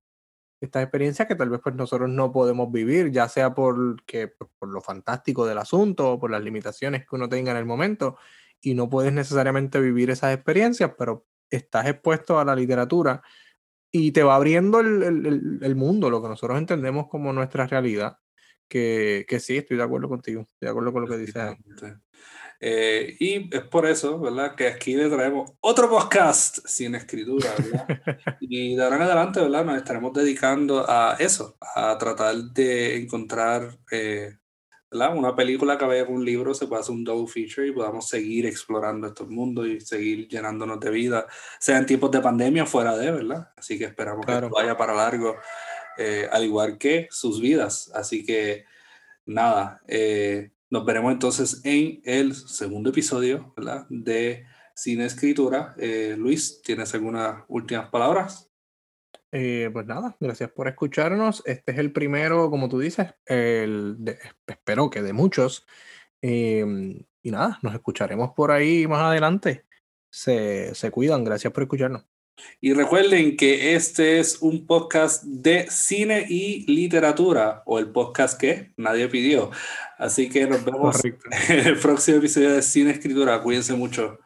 estas 0.60 0.82
experiencias 0.82 1.28
que 1.28 1.36
tal 1.36 1.50
vez 1.50 1.60
pues 1.62 1.74
nosotros 1.74 2.10
no 2.10 2.32
podemos 2.32 2.72
vivir, 2.72 3.10
ya 3.12 3.28
sea 3.28 3.54
por, 3.54 4.02
que, 4.04 4.28
pues, 4.28 4.50
por 4.58 4.68
lo 4.70 4.80
fantástico 4.80 5.46
del 5.46 5.58
asunto 5.58 6.12
o 6.12 6.18
por 6.18 6.30
las 6.30 6.42
limitaciones 6.42 7.02
que 7.02 7.14
uno 7.14 7.28
tenga 7.28 7.52
en 7.52 7.58
el 7.58 7.66
momento, 7.66 8.16
y 8.60 8.74
no 8.74 8.88
puedes 8.88 9.12
necesariamente 9.12 9.80
vivir 9.80 10.10
esas 10.10 10.34
experiencias, 10.34 10.92
pero 10.98 11.26
estás 11.50 11.86
expuesto 11.86 12.38
a 12.38 12.44
la 12.44 12.56
literatura 12.56 13.22
y 13.90 14.12
te 14.12 14.22
va 14.22 14.34
abriendo 14.34 14.80
el, 14.80 15.02
el, 15.02 15.58
el 15.62 15.76
mundo, 15.76 16.10
lo 16.10 16.22
que 16.22 16.28
nosotros 16.28 16.58
entendemos 16.58 17.08
como 17.08 17.32
nuestra 17.32 17.66
realidad 17.66 18.18
que, 18.68 19.24
que 19.28 19.40
sí, 19.40 19.58
estoy 19.58 19.76
de 19.76 19.82
acuerdo 19.82 20.08
contigo, 20.08 20.42
estoy 20.42 20.66
de 20.66 20.70
acuerdo 20.70 20.92
con 20.92 21.02
lo 21.02 21.08
que 21.08 21.18
dices. 21.18 21.56
Eh, 22.58 23.16
y 23.20 23.54
es 23.54 23.62
por 23.64 23.86
eso, 23.86 24.18
¿verdad? 24.18 24.54
Que 24.54 24.68
aquí 24.68 24.94
le 24.94 25.10
traemos 25.10 25.52
otro 25.60 25.88
podcast 25.90 26.58
sin 26.66 26.94
escritura, 26.94 27.50
¿verdad? 27.58 27.86
y 28.40 28.74
de 28.74 28.82
ahora 28.82 28.96
en 28.96 29.02
adelante, 29.02 29.40
¿verdad? 29.40 29.64
Nos 29.64 29.76
estaremos 29.76 30.12
dedicando 30.14 30.84
a 30.88 31.16
eso, 31.18 31.56
a 31.60 31.96
tratar 31.98 32.36
de 32.36 32.96
encontrar, 32.96 33.78
eh, 33.90 34.38
¿verdad? 34.90 35.16
Una 35.16 35.34
película 35.34 35.76
que 35.76 35.84
vaya 35.84 36.06
con 36.06 36.16
un 36.16 36.24
libro, 36.24 36.54
se 36.54 36.66
pueda 36.66 36.80
hacer 36.80 36.94
un 36.94 37.04
double 37.04 37.26
feature 37.26 37.66
y 37.66 37.72
podamos 37.72 38.08
seguir 38.08 38.46
explorando 38.46 39.08
estos 39.08 39.28
mundos 39.28 39.66
y 39.66 39.80
seguir 39.80 40.28
llenándonos 40.28 40.80
de 40.80 40.90
vida, 40.90 41.26
sea 41.58 41.78
en 41.78 41.86
tiempos 41.86 42.10
de 42.10 42.20
pandemia 42.20 42.62
o 42.64 42.66
fuera 42.66 42.96
de, 42.96 43.10
¿verdad? 43.10 43.48
Así 43.56 43.78
que 43.78 43.84
esperamos 43.84 44.24
que 44.24 44.32
vaya 44.32 44.76
para 44.76 44.94
largo 44.94 45.36
eh, 45.98 46.28
al 46.30 46.44
igual 46.44 46.78
que 46.78 47.08
sus 47.10 47.40
vidas. 47.40 47.90
Así 47.94 48.24
que 48.24 48.64
nada, 49.24 49.80
eh, 49.88 50.50
nos 50.70 50.84
veremos 50.84 51.12
entonces 51.12 51.60
en 51.64 52.00
el 52.04 52.34
segundo 52.34 52.90
episodio 52.90 53.52
¿verdad? 53.56 53.86
de 53.88 54.46
Cine 54.74 55.06
Escritura. 55.06 55.74
Eh, 55.78 56.14
Luis, 56.18 56.60
¿tienes 56.62 56.94
algunas 56.94 57.44
últimas 57.48 57.88
palabras? 57.88 58.50
Pues 59.72 59.86
nada, 59.86 60.16
gracias 60.20 60.50
por 60.50 60.68
escucharnos. 60.68 61.42
Este 61.46 61.72
es 61.72 61.78
el 61.78 61.92
primero, 61.92 62.50
como 62.50 62.68
tú 62.68 62.78
dices, 62.78 63.14
el 63.26 63.96
espero 64.46 64.90
que 64.90 65.02
de 65.02 65.12
muchos. 65.12 65.66
Em, 66.22 67.04
y 67.22 67.30
nada, 67.30 67.58
nos 67.62 67.74
escucharemos 67.74 68.30
por 68.34 68.50
ahí 68.50 68.86
más 68.86 69.02
adelante. 69.02 69.64
Se, 70.10 70.74
se 70.74 70.90
cuidan, 70.90 71.24
gracias 71.24 71.52
por 71.52 71.64
escucharnos. 71.64 72.06
Y 72.60 72.72
recuerden 72.74 73.36
que 73.36 73.74
este 73.74 74.18
es 74.18 74.42
un 74.42 74.66
podcast 74.66 75.24
de 75.24 75.66
cine 75.70 76.26
y 76.28 76.70
literatura, 76.72 77.62
o 77.66 77.78
el 77.78 77.90
podcast 77.90 78.38
que 78.38 78.72
nadie 78.76 79.08
pidió. 79.08 79.50
Así 79.98 80.28
que 80.28 80.46
nos 80.46 80.64
vemos 80.64 81.02
en 81.48 81.66
el 81.66 81.78
próximo 81.78 82.18
episodio 82.18 82.52
de 82.52 82.62
Cine 82.62 82.90
Escritura. 82.90 83.42
Cuídense 83.42 83.74
mucho. 83.74 84.18